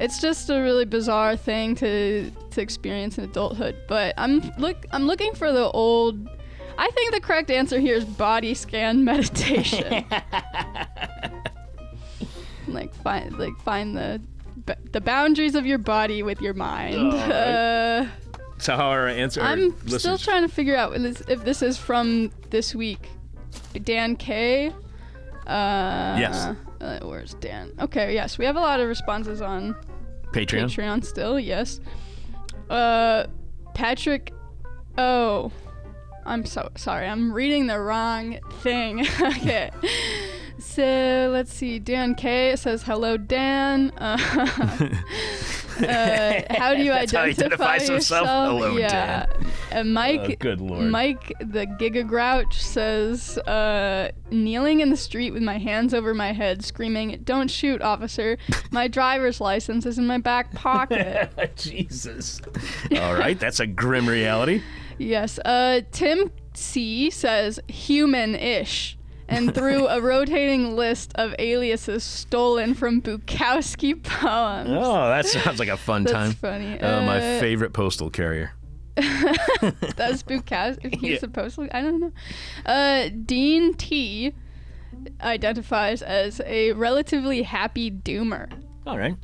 [0.00, 3.76] it's just a really bizarre thing to to experience in adulthood.
[3.88, 6.28] But I'm look I'm looking for the old.
[6.76, 10.04] I think the correct answer here is body scan meditation.
[12.68, 14.20] like find like find the
[14.66, 17.12] b- the boundaries of your body with your mind.
[17.14, 18.06] Uh,
[18.58, 19.40] so how our answer?
[19.42, 23.08] I'm still listeners- trying to figure out if this, if this is from this week.
[23.82, 24.72] Dan K.
[25.46, 26.56] Uh, Yes.
[26.80, 27.72] Uh, where's Dan?
[27.80, 29.74] Okay, yes, we have a lot of responses on
[30.32, 30.64] Patreon.
[30.64, 31.80] Patreon still, yes.
[32.68, 33.24] Uh,
[33.74, 34.32] Patrick.
[34.98, 35.50] Oh,
[36.26, 37.06] I'm so sorry.
[37.06, 39.06] I'm reading the wrong thing.
[39.20, 39.70] okay.
[40.58, 41.78] So let's see.
[41.78, 43.92] Dan K says hello, Dan.
[45.74, 48.22] Uh, uh, how do you That's how he identify identifies himself.
[48.26, 48.48] yourself?
[48.48, 49.26] Hello, yeah.
[49.72, 50.20] Uh, Mike.
[50.20, 50.84] Oh, good lord.
[50.88, 56.30] Mike the Giga Grouch says, uh, kneeling in the street with my hands over my
[56.32, 58.38] head, screaming, Don't shoot, officer.
[58.70, 61.32] My driver's license is in my back pocket.
[61.56, 62.40] Jesus.
[62.96, 64.62] All right, that's a grim reality.
[64.98, 65.40] yes.
[65.40, 68.96] Uh, Tim C says, human ish.
[69.28, 74.68] And through a rotating list of aliases stolen from Bukowski poems.
[74.70, 76.32] Oh, that sounds like a fun That's time.
[76.32, 76.78] funny.
[76.80, 78.52] Oh, my Uh, favorite postal carrier.
[78.96, 80.94] That's Bukowski.
[81.00, 81.18] He's Yeah.
[81.18, 81.74] supposed to.
[81.76, 82.12] I don't know.
[82.66, 84.32] Uh, Dean T
[85.20, 88.48] identifies as a relatively happy doomer.
[88.86, 89.16] All right.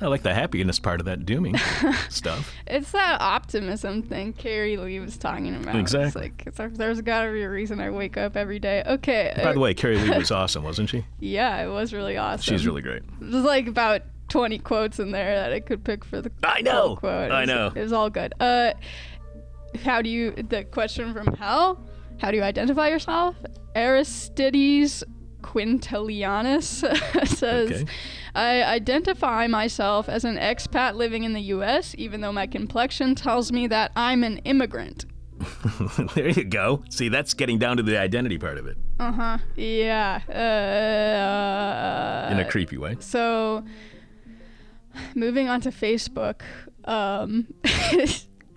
[0.00, 1.56] I like the happiness part of that dooming
[2.08, 2.52] stuff.
[2.66, 5.76] It's that optimism thing Keri Leigh was talking about.
[5.76, 6.06] Exactly.
[6.06, 8.82] It's like it's like, there's got to be a reason I wake up every day.
[8.86, 9.32] Okay.
[9.36, 11.04] By uh, the way, Keri Leigh was awesome, wasn't she?
[11.18, 12.42] yeah, it was really awesome.
[12.42, 13.02] She's really great.
[13.20, 16.96] There's like about 20 quotes in there that I could pick for the I know.
[16.96, 17.30] quote.
[17.30, 17.72] I know.
[17.74, 18.34] It was all good.
[18.40, 18.72] Uh,
[19.84, 21.84] how do you the question from hell?
[22.18, 23.36] How do you identify yourself?
[23.74, 25.02] Aristides
[25.42, 27.86] Quintilianus says, Okay.
[28.34, 33.52] I identify myself as an expat living in the U.S., even though my complexion tells
[33.52, 35.04] me that I'm an immigrant.
[36.14, 36.82] there you go.
[36.88, 39.38] See, that's getting down to the identity part of it Uh huh.
[39.56, 40.20] Yeah.
[42.28, 42.96] Uh, in a creepy way.
[43.00, 43.64] So,
[45.14, 46.42] moving on to Facebook,
[46.84, 47.52] um,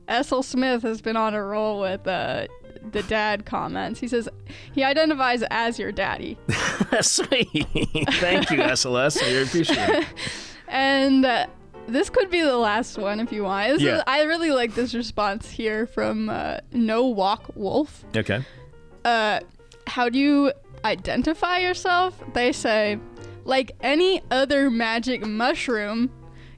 [0.08, 2.46] Essel Smith has been on a roll with uh,
[2.92, 4.00] the dad comments.
[4.00, 4.28] He says
[4.74, 6.38] he identifies as your daddy,
[7.02, 7.50] Sweet.
[8.20, 9.22] Thank you, SLS.
[9.22, 10.08] I appreciate it.
[10.68, 11.48] and uh,
[11.88, 13.74] this could be the last one if you want.
[13.74, 13.98] This Yeah.
[13.98, 18.04] is, I really like this response here from uh, No Walk Wolf.
[18.16, 18.44] Okay.
[19.04, 19.40] uh,
[19.88, 20.52] how do you
[20.84, 22.20] identify yourself?
[22.34, 23.00] They say,
[23.44, 26.10] like any other magic mushroom,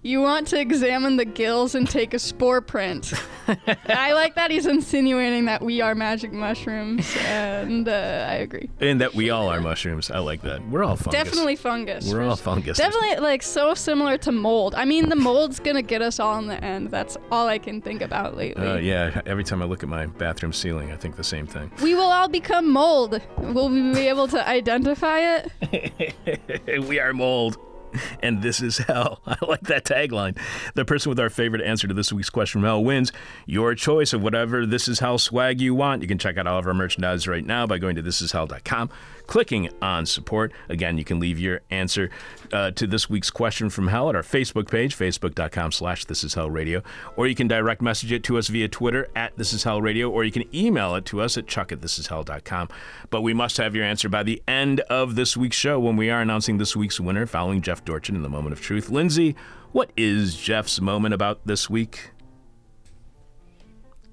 [0.02, 3.14] you want to examine the gills and take a spore print.
[3.88, 8.70] I like that he's insinuating that we are magic mushrooms, and uh, I agree.
[8.80, 10.12] And that we all are mushrooms.
[10.12, 10.68] I like that.
[10.70, 11.24] We're all fungus.
[11.24, 12.12] Definitely fungus.
[12.12, 12.78] We're all s- fungus.
[12.78, 14.76] Definitely like so similar to mold.
[14.76, 16.92] I mean, the mold's gonna get us all in the end.
[16.92, 18.68] That's all I can think about lately.
[18.68, 21.72] Uh, yeah, every time I look at my bathroom ceiling, I think the same thing.
[21.82, 23.22] We will all become mold.
[23.38, 26.88] Will we be able to identify it?
[26.88, 27.58] we are mold.
[28.22, 29.22] And this is hell.
[29.28, 30.38] I like that tagline.
[30.76, 33.12] The person with our favorite answer to this week's question from hell wins
[33.46, 36.02] your choice of whatever This Is Hell swag you want.
[36.02, 38.90] You can check out all of our merchandise right now by going to thisishell.com,
[39.28, 40.52] clicking on support.
[40.70, 42.10] Again, you can leave your answer
[42.52, 46.34] uh, to this week's question from hell at our Facebook page, facebook.com slash This Is
[46.34, 46.82] Hell Radio,
[47.16, 50.10] or you can direct message it to us via Twitter at This Is Hell Radio,
[50.10, 52.70] or you can email it to us at chuck at thisishell.com.
[53.10, 56.10] But we must have your answer by the end of this week's show when we
[56.10, 58.90] are announcing this week's winner following Jeff Dorchin in the moment of truth.
[58.90, 59.36] Lindsay,
[59.72, 62.12] what is Jeff's moment about this week?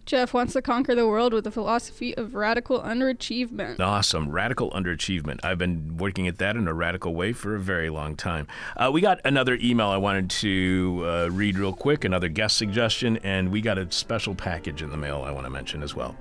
[0.06, 3.80] Jeff wants to conquer the world with a philosophy of radical underachievement.
[3.80, 4.28] Awesome.
[4.28, 5.40] Radical underachievement.
[5.42, 8.46] I've been working at that in a radical way for a very long time.
[8.76, 13.16] Uh, we got another email I wanted to uh, read real quick, another guest suggestion,
[13.18, 16.16] and we got a special package in the mail I want to mention as well.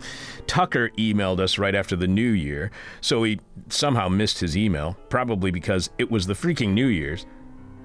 [0.47, 2.71] Tucker emailed us right after the new year,
[3.01, 7.25] so he somehow missed his email, probably because it was the freaking New Year's.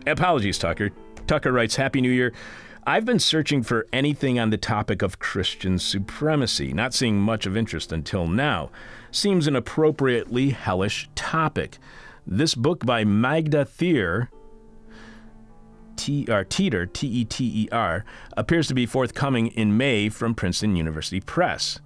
[0.06, 0.90] Apologies, Tucker.
[1.26, 2.32] Tucker writes, Happy New Year.
[2.86, 7.56] I've been searching for anything on the topic of Christian supremacy, not seeing much of
[7.56, 8.70] interest until now.
[9.10, 11.78] Seems an appropriately hellish topic.
[12.26, 14.28] This book by Magda Thier,
[15.96, 18.04] T, or Teeter, T E T E R,
[18.36, 21.80] appears to be forthcoming in May from Princeton University Press.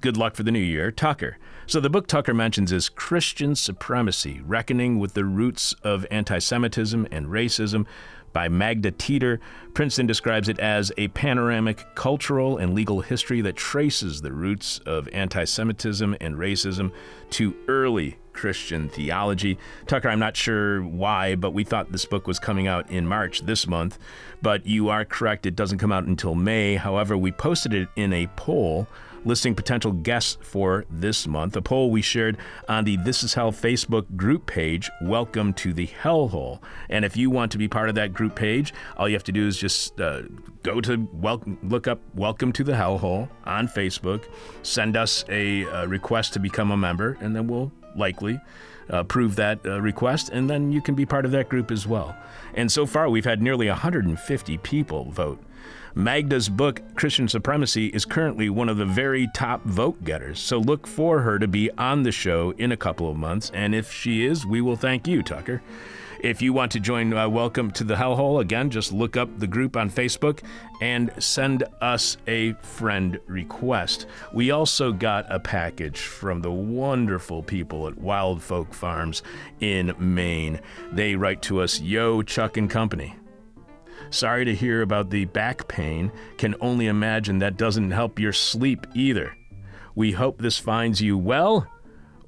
[0.00, 1.38] Good luck for the new year, Tucker.
[1.66, 7.08] So, the book Tucker mentions is Christian Supremacy Reckoning with the Roots of Anti Semitism
[7.10, 7.86] and Racism
[8.34, 9.40] by Magda Teeter.
[9.72, 15.08] Princeton describes it as a panoramic cultural and legal history that traces the roots of
[15.14, 16.92] anti Semitism and racism
[17.30, 19.56] to early Christian theology.
[19.86, 23.46] Tucker, I'm not sure why, but we thought this book was coming out in March
[23.46, 23.98] this month.
[24.42, 26.74] But you are correct, it doesn't come out until May.
[26.74, 28.86] However, we posted it in a poll
[29.24, 31.56] listing potential guests for this month.
[31.56, 32.36] A poll we shared
[32.68, 34.90] on the This Is Hell Facebook group page.
[35.02, 36.60] Welcome to the Hellhole.
[36.88, 39.32] And if you want to be part of that group page, all you have to
[39.32, 40.22] do is just uh,
[40.62, 44.24] go to welcome, look up Welcome to the Hellhole on Facebook,
[44.62, 48.40] send us a, a request to become a member, and then we'll likely
[48.92, 51.86] uh, approve that uh, request, and then you can be part of that group as
[51.86, 52.16] well.
[52.54, 55.40] And so far, we've had nearly 150 people vote.
[55.96, 60.88] Magda's book, Christian Supremacy, is currently one of the very top vote getters, so look
[60.88, 64.24] for her to be on the show in a couple of months, and if she
[64.24, 65.62] is, we will thank you, Tucker.
[66.18, 69.46] If you want to join uh, Welcome to the Hellhole, again, just look up the
[69.46, 70.40] group on Facebook
[70.80, 74.06] and send us a friend request.
[74.32, 79.22] We also got a package from the wonderful people at Wild Folk Farms
[79.60, 80.58] in Maine.
[80.90, 83.14] They write to us, Yo, Chuck and Company.
[84.14, 86.12] Sorry to hear about the back pain.
[86.38, 89.36] Can only imagine that doesn't help your sleep either.
[89.96, 91.66] We hope this finds you well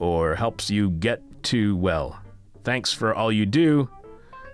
[0.00, 2.20] or helps you get to well.
[2.64, 3.88] Thanks for all you do,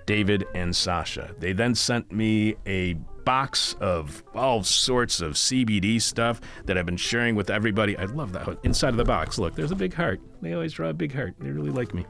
[0.04, 1.34] David and Sasha.
[1.38, 6.98] They then sent me a box of all sorts of CBD stuff that I've been
[6.98, 7.96] sharing with everybody.
[7.96, 8.58] I love that.
[8.62, 10.20] Inside of the box, look, there's a big heart.
[10.42, 11.34] They always draw a big heart.
[11.38, 12.04] They really like me.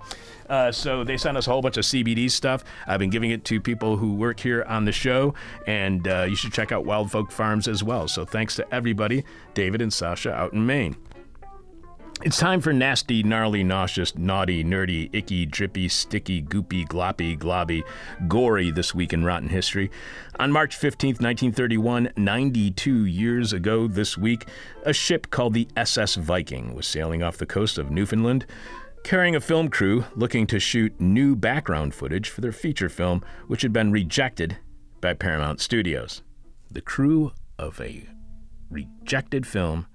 [0.49, 2.65] Uh, so they sent us a whole bunch of CBD stuff.
[2.87, 5.35] I've been giving it to people who work here on the show,
[5.67, 8.09] and uh, you should check out Wild Folk Farms as well.
[8.09, 9.25] So thanks to everybody,
[9.55, 10.97] David and Sasha out in Maine.
[12.25, 17.83] It's time for nasty, gnarly, nauseous, naughty, nerdy, icky, drippy, sticky, goopy, gloppy, globby,
[18.29, 19.91] gory this week in Rotten History.
[20.39, 24.47] On March 15th, 1931, 92 years ago this week,
[24.85, 28.47] a ship called the SS Viking was sailing off the coast of Newfoundland,
[29.03, 33.63] carrying a film crew looking to shoot new background footage for their feature film, which
[33.63, 34.59] had been rejected
[35.01, 36.23] by Paramount Studios.
[36.71, 38.07] The crew of a
[38.71, 39.89] rejected film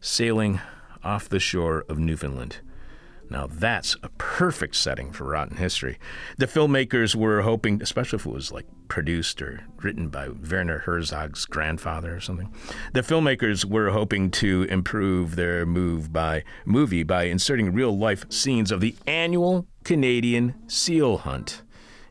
[0.00, 0.58] sailing
[1.04, 2.58] off the shore of Newfoundland.
[3.30, 5.98] Now that's a perfect setting for Rotten History.
[6.36, 11.46] The filmmakers were hoping, especially if it was like produced or written by Werner Herzog's
[11.46, 12.54] grandfather or something,
[12.92, 18.70] the filmmakers were hoping to improve their move by movie by inserting real life scenes
[18.70, 21.62] of the annual Canadian seal hunt,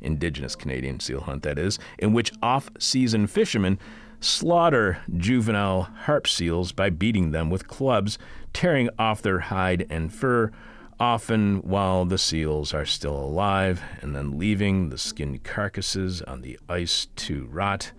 [0.02, 3.78] Indigenous Canadian seal hunt that is, in which off-season fishermen
[4.20, 8.18] slaughter juvenile harp seals by beating them with clubs
[8.54, 10.52] tearing off their hide and fur,
[11.00, 16.60] often while the seals are still alive, and then leaving the skinned carcasses on the
[16.70, 17.92] ice to rot.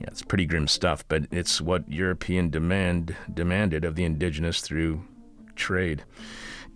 [0.00, 5.02] Yeah, it's pretty grim stuff, but it's what European demand demanded of the indigenous through
[5.56, 6.04] trade.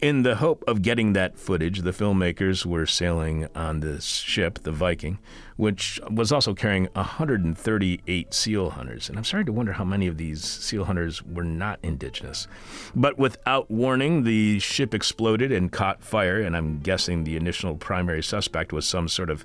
[0.01, 4.70] In the hope of getting that footage, the filmmakers were sailing on this ship, the
[4.70, 5.18] Viking,
[5.57, 9.09] which was also carrying 138 seal hunters.
[9.09, 12.46] And I'm starting to wonder how many of these seal hunters were not indigenous.
[12.94, 18.22] But without warning, the ship exploded and caught fire, and I'm guessing the initial primary
[18.22, 19.44] suspect was some sort of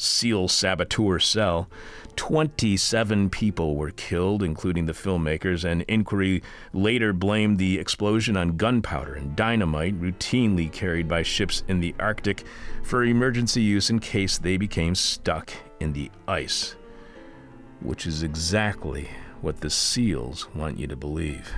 [0.00, 1.68] SEAL saboteur cell.
[2.16, 6.42] 27 people were killed, including the filmmakers, and inquiry
[6.72, 12.44] later blamed the explosion on gunpowder and dynamite routinely carried by ships in the Arctic
[12.82, 16.76] for emergency use in case they became stuck in the ice.
[17.80, 19.08] Which is exactly
[19.40, 21.52] what the SEALs want you to believe.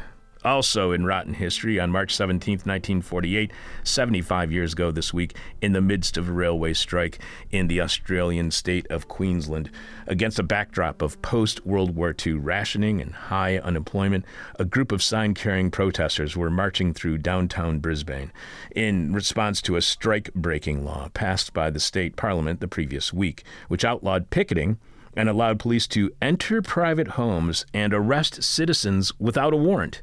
[0.44, 3.52] Also in rotten history, on March 17, 1948,
[3.84, 7.18] 75 years ago this week, in the midst of a railway strike
[7.50, 9.70] in the Australian state of Queensland,
[10.06, 14.24] against a backdrop of post World War II rationing and high unemployment,
[14.58, 18.32] a group of sign carrying protesters were marching through downtown Brisbane
[18.74, 23.44] in response to a strike breaking law passed by the state parliament the previous week,
[23.68, 24.78] which outlawed picketing
[25.14, 30.02] and allowed police to enter private homes and arrest citizens without a warrant.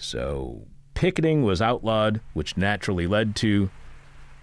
[0.00, 0.62] So
[0.94, 3.70] picketing was outlawed, which naturally led to,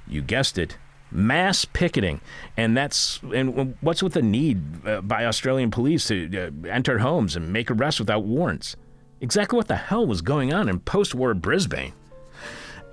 [0.08, 0.78] you guessed it,
[1.12, 2.22] mass picketing.
[2.56, 7.36] And that's and what's with the need uh, by Australian police to uh, enter homes
[7.36, 8.76] and make arrests without warrants?
[9.20, 11.94] Exactly what the hell was going on in post-war Brisbane?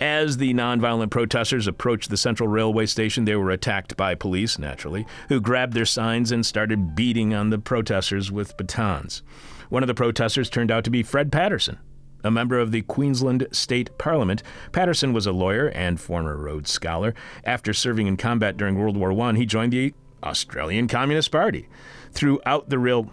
[0.00, 5.06] As the nonviolent protesters approached the Central Railway Station, they were attacked by police, naturally,
[5.28, 9.22] who grabbed their signs and started beating on the protesters with batons.
[9.68, 11.78] One of the protesters turned out to be Fred Paterson,
[12.24, 14.42] a member of the Queensland State Parliament.
[14.72, 17.14] Paterson was a lawyer and former Rhodes Scholar.
[17.44, 21.68] After serving in combat during World War I, he joined the Australian Communist Party.
[22.12, 23.04] Throughout the real,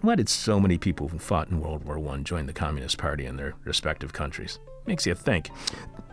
[0.00, 3.26] why did so many people who fought in World War I join the Communist Party
[3.26, 4.58] in their respective countries?
[4.86, 5.50] Makes you think.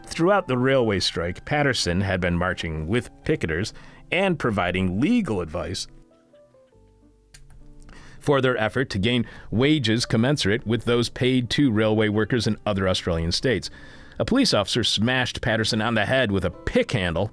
[0.05, 3.71] Throughout the railway strike, Paterson had been marching with picketers
[4.11, 5.87] and providing legal advice
[8.23, 12.87] for their effort to gain wages commensurate with those paid to railway workers in other
[12.87, 13.69] Australian states.
[14.17, 17.31] A police officer smashed Paterson on the head with a pick handle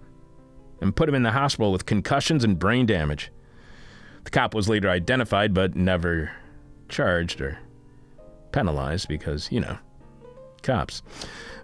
[0.81, 3.31] and put him in the hospital with concussions and brain damage.
[4.25, 6.33] The cop was later identified but never
[6.89, 7.59] charged or
[8.51, 9.79] penalized because, you know,
[10.63, 11.03] cops.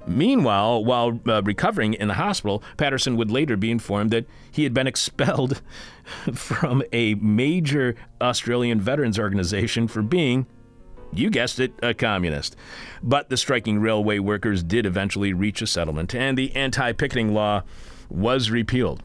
[0.07, 4.73] Meanwhile, while uh, recovering in the hospital, Paterson would later be informed that he had
[4.73, 5.61] been expelled
[6.33, 10.47] from a major Australian veterans organization for being,
[11.13, 12.57] you guessed it, a communist.
[13.03, 17.63] But the striking railway workers did eventually reach a settlement, and the anti picketing law
[18.09, 19.03] was repealed.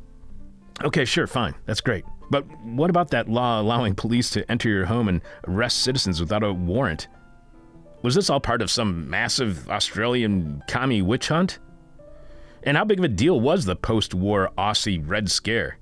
[0.84, 2.05] Okay, sure, fine, that's great.
[2.30, 6.43] But what about that law allowing police to enter your home and arrest citizens without
[6.43, 7.07] a warrant?
[8.02, 11.60] Was this all part of some massive Australian commie witch hunt?
[12.64, 15.78] And how big of a deal was the post war Aussie Red Scare?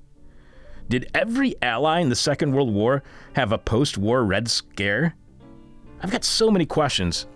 [0.90, 5.16] Did every ally in the Second World War have a post war Red Scare?
[6.02, 7.28] I've got so many questions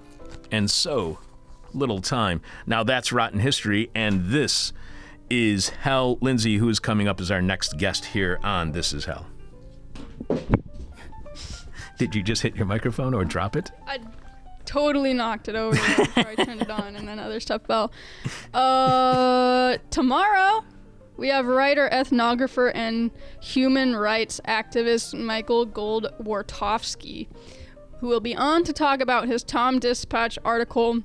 [0.51, 1.19] and so
[1.73, 2.41] little time.
[2.65, 4.73] Now that's Rotten History, and this
[5.29, 9.05] is Hell Lindsay, who is coming up as our next guest here on This Is
[9.05, 9.27] Hell.
[11.97, 13.71] Did you just hit your microphone or drop it?
[13.87, 13.99] I
[14.65, 17.91] totally knocked it over before I turned it on, and then other stuff fell.
[18.53, 20.63] Uh, tomorrow
[21.17, 23.11] we have writer, ethnographer, and
[23.41, 27.27] human rights activist Michael Gould-Wartofsky,
[27.99, 31.03] who will be on to talk about his TomDispatch article,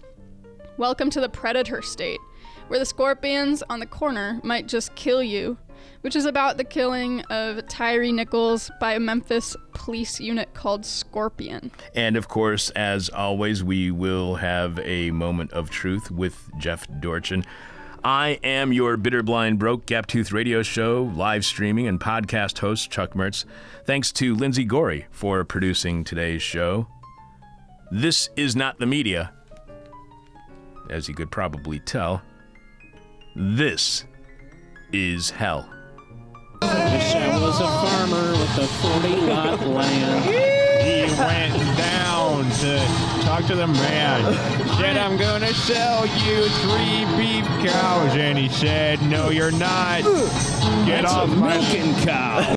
[0.77, 2.21] "Welcome to the Predator State."
[2.69, 5.57] Where the scorpions on the corner might just kill you
[6.03, 11.70] which is about the killing of Tyre Nichols by a Memphis police unit called Scorpion.
[11.95, 17.45] And of course, as always, we will have a moment of truth with Jeff Dorchin.
[18.05, 22.91] I am your bitter, blind, broke, gap tooth radio show, live streaming, and podcast host,
[22.91, 23.45] Chuck Mertz.
[23.85, 26.87] Thanks to Lindsay Gorey for producing today's show.
[27.91, 29.33] This is not the media,
[30.89, 32.23] as you could probably tell.
[33.35, 34.05] This
[34.93, 35.69] is hell.
[36.63, 40.25] I was a farmer with a 40 lot land.
[40.25, 42.79] He went down to
[43.25, 44.35] talk to the man.
[44.79, 48.17] Said, I'm gonna sell you three beef cows.
[48.17, 50.03] And he said, No, you're not.
[50.87, 52.55] Get That's off a my milking cow.